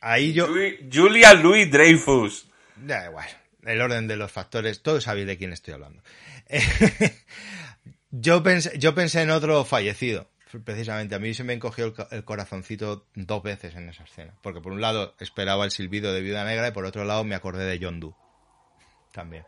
[0.00, 0.48] ahí yo.
[0.90, 2.46] Julia Louis Dreyfus.
[2.76, 3.28] Da igual.
[3.62, 6.02] El orden de los factores, todos sabéis de quién estoy hablando.
[8.10, 10.30] yo, pensé, yo pensé en otro fallecido,
[10.62, 11.14] precisamente.
[11.14, 14.34] A mí se me encogió el, el, corazoncito dos veces en esa escena.
[14.42, 17.34] Porque por un lado esperaba el silbido de Viuda Negra y por otro lado me
[17.34, 18.14] acordé de John Doe.
[19.12, 19.44] También.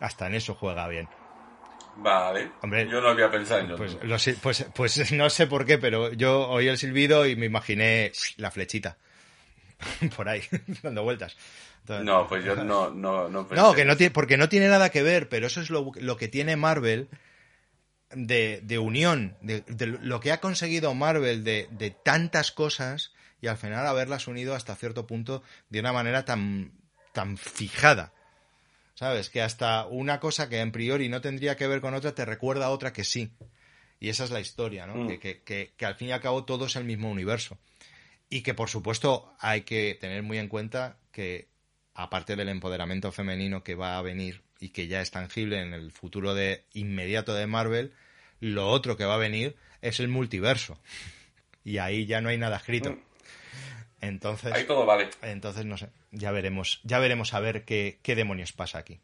[0.00, 1.08] Hasta en eso juega bien.
[1.96, 2.50] Vale.
[2.62, 3.98] Hombre, yo no había pensado en pues.
[4.02, 8.12] Lo, pues, pues no sé por qué, pero yo oí el silbido y me imaginé
[8.36, 8.96] la flechita.
[10.16, 10.42] por ahí,
[10.82, 11.36] dando vueltas.
[11.80, 13.62] Entonces, no, pues yo no, no, no pensé.
[13.62, 16.16] No, que no tiene, porque no tiene nada que ver, pero eso es lo, lo
[16.16, 17.08] que tiene Marvel
[18.16, 23.46] de, de unión, de, de, lo que ha conseguido Marvel de, de, tantas cosas y
[23.46, 26.72] al final haberlas unido hasta cierto punto de una manera tan,
[27.12, 28.12] tan fijada.
[28.94, 29.28] ¿Sabes?
[29.28, 32.66] Que hasta una cosa que en priori no tendría que ver con otra te recuerda
[32.66, 33.32] a otra que sí.
[33.98, 34.94] Y esa es la historia, ¿no?
[34.94, 35.08] Mm.
[35.08, 37.58] Que, que, que, que al fin y al cabo todo es el mismo universo.
[38.30, 41.48] Y que por supuesto hay que tener muy en cuenta que
[41.94, 45.92] aparte del empoderamiento femenino que va a venir y que ya es tangible en el
[45.92, 47.92] futuro de inmediato de Marvel,
[48.44, 50.78] lo otro que va a venir es el multiverso.
[51.64, 52.98] Y ahí ya no hay nada escrito.
[54.02, 55.08] Entonces, ahí todo vale.
[55.22, 59.00] Entonces no sé, ya veremos, ya veremos a ver qué, qué demonios pasa aquí.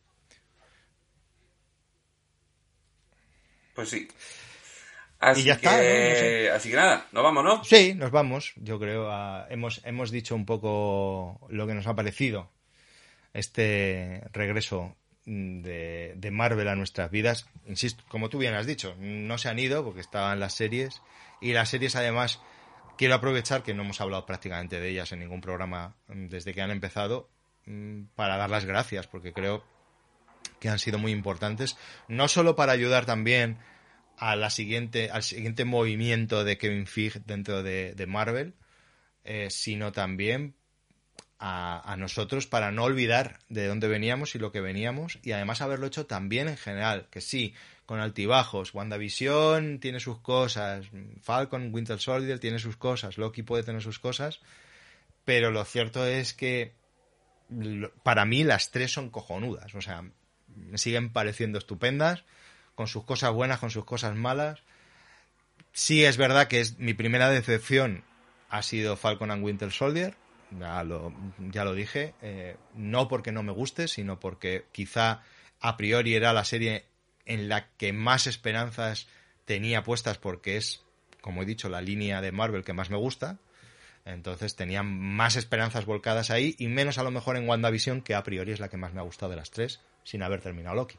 [3.75, 4.09] Pues sí.
[5.21, 5.83] Así y ya que, está, ¿no?
[5.83, 6.51] No sé.
[6.51, 7.65] así que nada, nos vamos, ¿no?
[7.65, 8.53] Sí, nos vamos.
[8.57, 12.51] Yo creo, a, hemos, hemos dicho un poco lo que nos ha parecido
[13.33, 14.97] este regreso
[15.31, 17.47] de, de, Marvel a nuestras vidas.
[17.67, 21.03] Insisto, como tú bien has dicho, no se han ido porque estaban las series
[21.41, 22.41] y las series además
[22.97, 26.73] quiero aprovechar que no hemos hablado prácticamente de ellas en ningún programa desde que han
[26.73, 27.31] empezado
[27.67, 29.65] mm, para dar las gracias porque creo
[30.59, 31.79] que han sido muy importantes
[32.09, 33.59] no solo para ayudar también
[34.19, 38.55] a la siguiente al siguiente movimiento de Kevin Feige dentro de, de Marvel
[39.25, 40.55] eh, sino también
[41.43, 45.87] a, nosotros para no olvidar de dónde veníamos y lo que veníamos y además haberlo
[45.87, 47.55] hecho también en general, que sí,
[47.87, 50.87] con altibajos, WandaVision tiene sus cosas,
[51.23, 54.41] Falcon, Winter Soldier tiene sus cosas, Loki puede tener sus cosas,
[55.25, 56.75] pero lo cierto es que
[58.03, 60.05] para mí las tres son cojonudas, o sea,
[60.55, 62.23] me siguen pareciendo estupendas,
[62.75, 64.61] con sus cosas buenas, con sus cosas malas.
[65.73, 68.05] Sí es verdad que es mi primera decepción
[68.49, 70.17] ha sido Falcon and Winter Soldier,
[70.59, 75.23] ya lo, ya lo dije, eh, no porque no me guste, sino porque quizá
[75.61, 76.85] a priori era la serie
[77.27, 79.09] en la que más esperanzas
[79.45, 80.83] tenía puestas porque es,
[81.21, 83.39] como he dicho, la línea de Marvel que más me gusta.
[84.05, 88.23] Entonces tenía más esperanzas volcadas ahí y menos a lo mejor en WandaVision, que a
[88.23, 90.99] priori es la que más me ha gustado de las tres, sin haber terminado Loki.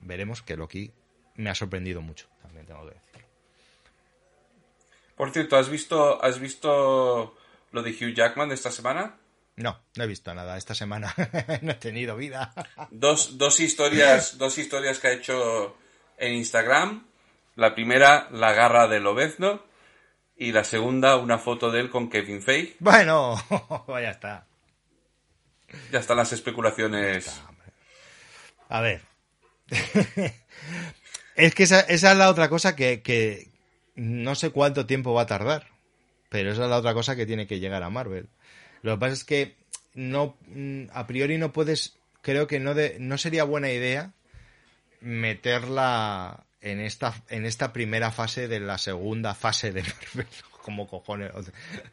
[0.00, 0.92] Veremos que Loki
[1.34, 3.24] me ha sorprendido mucho, también tengo que decir.
[5.16, 7.36] Por cierto, ¿has visto, ¿has visto
[7.72, 9.16] lo de Hugh Jackman de esta semana?
[9.56, 10.56] No, no he visto nada.
[10.56, 11.14] Esta semana
[11.62, 12.54] no he tenido vida.
[12.90, 15.76] Dos, dos historias, dos historias que ha hecho
[16.16, 17.06] en Instagram.
[17.56, 19.62] La primera, la garra de Lobezno.
[20.36, 22.76] Y la segunda, una foto de él con Kevin Feige.
[22.80, 23.36] Bueno,
[23.88, 24.46] ya está.
[25.90, 27.42] Ya están las especulaciones.
[28.68, 29.02] A ver.
[31.36, 33.48] es que esa, esa, es la otra cosa que, que
[33.94, 35.71] no sé cuánto tiempo va a tardar.
[36.32, 38.26] Pero esa es la otra cosa que tiene que llegar a Marvel.
[38.80, 39.54] Lo que pasa es que
[39.92, 44.12] no mm, a priori no puedes creo que no de, no sería buena idea
[45.02, 50.26] meterla en esta en esta primera fase de la segunda fase de Marvel
[50.62, 51.32] como cojones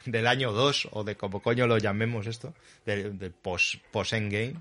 [0.05, 2.53] del año 2 o de como coño lo llamemos esto
[2.85, 4.55] del de post post endgame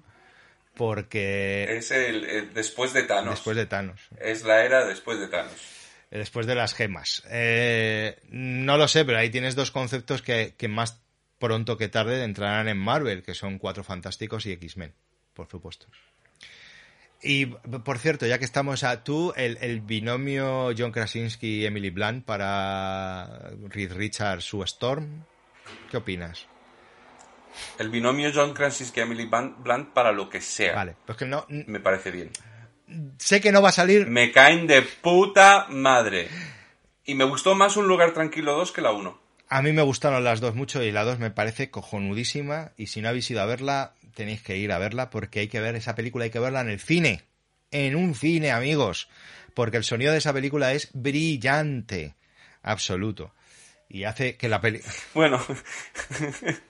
[0.74, 3.34] porque es el, el, después de Thanos.
[3.34, 4.00] Después de Thanos.
[4.20, 5.77] Es la era después de Thanos
[6.10, 10.68] después de las gemas eh, no lo sé pero ahí tienes dos conceptos que, que
[10.68, 11.00] más
[11.38, 14.92] pronto que tarde entrarán en Marvel, que son Cuatro Fantásticos y X-Men,
[15.34, 15.86] por supuesto.
[17.20, 21.90] Y por cierto, ya que estamos a tú, el, el binomio John Krasinski y Emily
[21.90, 25.24] Blunt para Reed Richards, su Storm,
[25.90, 26.46] ¿qué opinas?
[27.78, 30.76] El binomio John Krasinski y Emily Blunt para lo que sea.
[30.76, 31.44] Vale, pues que no.
[31.48, 32.30] Me parece bien.
[33.18, 34.06] Sé que no va a salir.
[34.06, 36.28] Me caen de puta madre.
[37.04, 39.18] Y me gustó más Un Lugar Tranquilo 2 que la 1.
[39.50, 43.00] A mí me gustaron las dos mucho y la dos me parece cojonudísima y si
[43.00, 45.94] no habéis ido a verla, tenéis que ir a verla porque hay que ver esa
[45.94, 47.22] película, hay que verla en el cine.
[47.70, 49.08] En un cine, amigos.
[49.54, 52.14] Porque el sonido de esa película es brillante.
[52.62, 53.32] Absoluto.
[53.88, 54.92] Y hace que la película...
[55.14, 55.40] Bueno,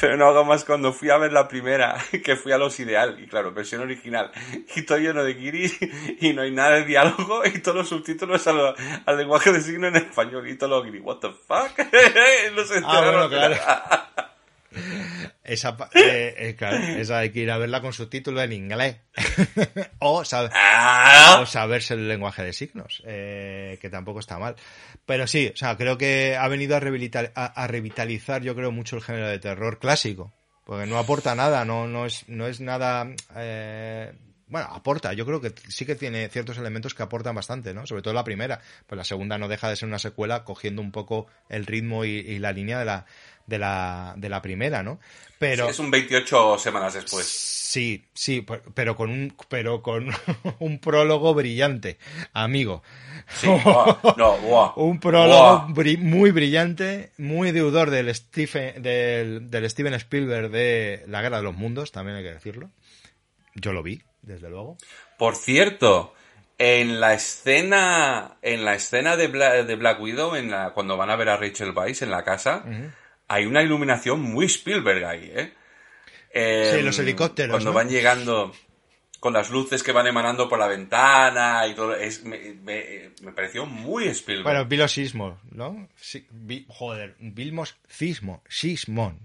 [0.00, 3.18] pero no hago más cuando fui a ver la primera, que fui a Los Ideal,
[3.20, 4.30] y claro, versión original,
[4.74, 5.78] y todo lleno de guiris,
[6.20, 8.74] y no hay nada de diálogo, y todos los subtítulos al,
[9.04, 11.78] al lenguaje de signo en español, y todo lo guiris, what the fuck,
[12.54, 13.56] no se ah, bueno, claro.
[15.44, 18.98] Esa, eh, eh, claro, esa hay que ir a verla con subtítulo en inglés.
[19.98, 21.38] o, ah.
[21.40, 24.56] o, saberse el lenguaje de signos, eh, que tampoco está mal.
[25.06, 28.70] Pero sí, o sea, creo que ha venido a, revitalizar, a, a revitalizar yo creo,
[28.70, 30.32] mucho el género de terror clásico.
[30.64, 33.06] Porque no aporta nada, no, no, es, no es nada...
[34.50, 37.86] Bueno, aporta, yo creo que sí que tiene ciertos elementos que aportan bastante, ¿no?
[37.86, 40.90] Sobre todo la primera, pues la segunda no deja de ser una secuela cogiendo un
[40.90, 43.04] poco el ritmo y, y la línea de la,
[43.48, 45.00] de la, de la primera, ¿no?
[45.38, 47.26] Pero sí, es un 28 semanas después.
[47.26, 48.44] Sí, sí,
[48.74, 50.10] pero con un pero con
[50.58, 51.98] un prólogo brillante,
[52.32, 52.82] amigo.
[53.28, 55.74] Sí, wow, no, wow, un prólogo wow.
[55.74, 61.44] bri muy brillante, muy deudor del Stephen del, del Steven Spielberg de La Guerra de
[61.44, 62.70] los Mundos, también hay que decirlo.
[63.54, 64.76] Yo lo vi, desde luego.
[65.16, 66.14] Por cierto,
[66.58, 71.10] en la escena en la escena de Black, de Black Widow en la, cuando van
[71.10, 72.92] a ver a Rachel Weisz en la casa uh -huh.
[73.28, 75.52] Hay una iluminación muy Spielberg ahí eh,
[76.32, 77.76] eh sí los helicópteros cuando ¿no?
[77.76, 78.52] van llegando
[79.20, 83.32] con las luces que van emanando por la ventana y todo es, me, me, me
[83.32, 85.88] pareció muy Spielberg bueno vi los sismos ¿no?
[85.96, 89.20] Sí, vi, joder vimos sismo sismón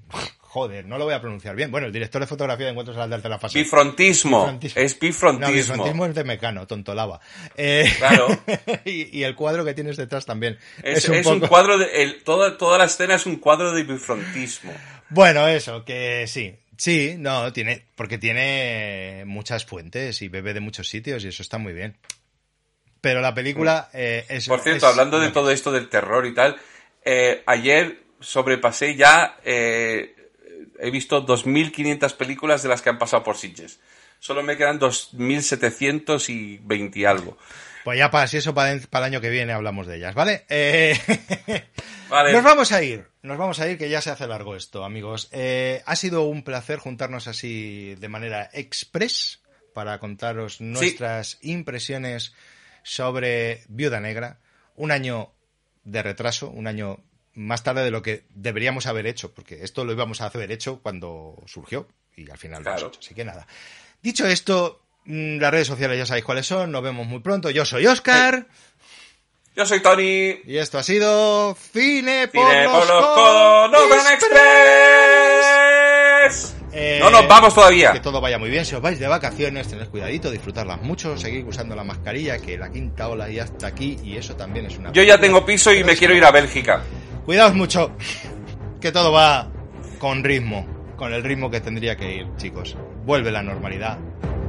[0.54, 1.72] Joder, no lo voy a pronunciar bien.
[1.72, 3.58] Bueno, el director de fotografía de Encuentros al de la Fase.
[3.58, 4.42] Bifrontismo.
[4.42, 4.82] bifrontismo.
[4.84, 5.48] Es bifrontismo.
[5.48, 7.20] No, bifrontismo es de Mecano, tontolaba.
[7.58, 8.28] Eh, claro.
[8.86, 10.60] y, y, el cuadro que tienes detrás también.
[10.84, 11.36] Es, es, un, es poco...
[11.38, 12.04] un, cuadro de.
[12.04, 14.72] El, toda, toda la escena es un cuadro de bifrontismo.
[15.10, 16.56] Bueno, eso, que sí.
[16.78, 17.86] Sí, no, tiene.
[17.96, 21.98] Porque tiene muchas fuentes y bebe de muchos sitios y eso está muy bien.
[23.02, 24.48] Pero la película eh, es.
[24.48, 26.58] Por cierto, hablando de todo esto del terror y tal,
[27.04, 30.14] eh, ayer sobrepasé ya eh,
[30.84, 33.80] he visto 2.500 películas de las que han pasado por Sitges.
[34.20, 37.38] Solo me quedan 2.720 y algo.
[37.84, 40.46] Pues ya para si eso para, para, el año que viene hablamos de ellas, ¿vale?
[40.50, 40.98] Eh...
[42.10, 42.32] vale.
[42.32, 45.28] Nos vamos a ir, nos vamos a ir que ya se hace largo esto, amigos.
[45.32, 49.42] Eh, ha sido un placer juntarnos así de manera express
[49.74, 51.52] para contaros nuestras sí.
[51.52, 52.34] impresiones
[52.84, 54.40] sobre Viuda Negra.
[54.76, 55.34] Un año
[55.84, 57.00] de retraso, un año
[57.36, 60.80] más tarde de lo que deberíamos haber hecho, porque esto lo íbamos a haber hecho
[60.82, 62.78] cuando surgió y al final claro.
[62.78, 63.06] lo hemos hecho.
[63.06, 63.48] Así que nada.
[64.02, 67.50] Dicho esto, mm, las redes sociales ya sabéis cuáles son, nos vemos muy pronto.
[67.50, 68.48] Yo soy Oscar.
[69.56, 70.42] Yo soy Tony.
[70.46, 75.46] Y esto ha sido Cine, Cine por, los, por los Express.
[76.26, 76.56] Express.
[76.76, 77.92] Eh, No nos vamos todavía.
[77.92, 78.66] Que todo vaya muy bien.
[78.66, 82.72] Si os vais de vacaciones, tened cuidadito, disfrutarlas mucho, seguir usando la mascarilla, que la
[82.72, 84.92] quinta ola ya está aquí y eso también es una.
[84.92, 86.82] Yo ya tengo piso y me quiero ir a Bélgica.
[87.26, 87.92] Cuidaos mucho,
[88.82, 89.48] que todo va
[89.98, 90.66] con ritmo,
[90.98, 92.76] con el ritmo que tendría que ir, chicos.
[93.06, 93.98] Vuelve la normalidad,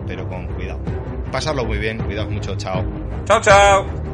[0.06, 0.80] pero con cuidado.
[1.30, 2.84] Pasarlo muy bien, cuidaos mucho, chao.
[3.26, 4.13] Chao, chao.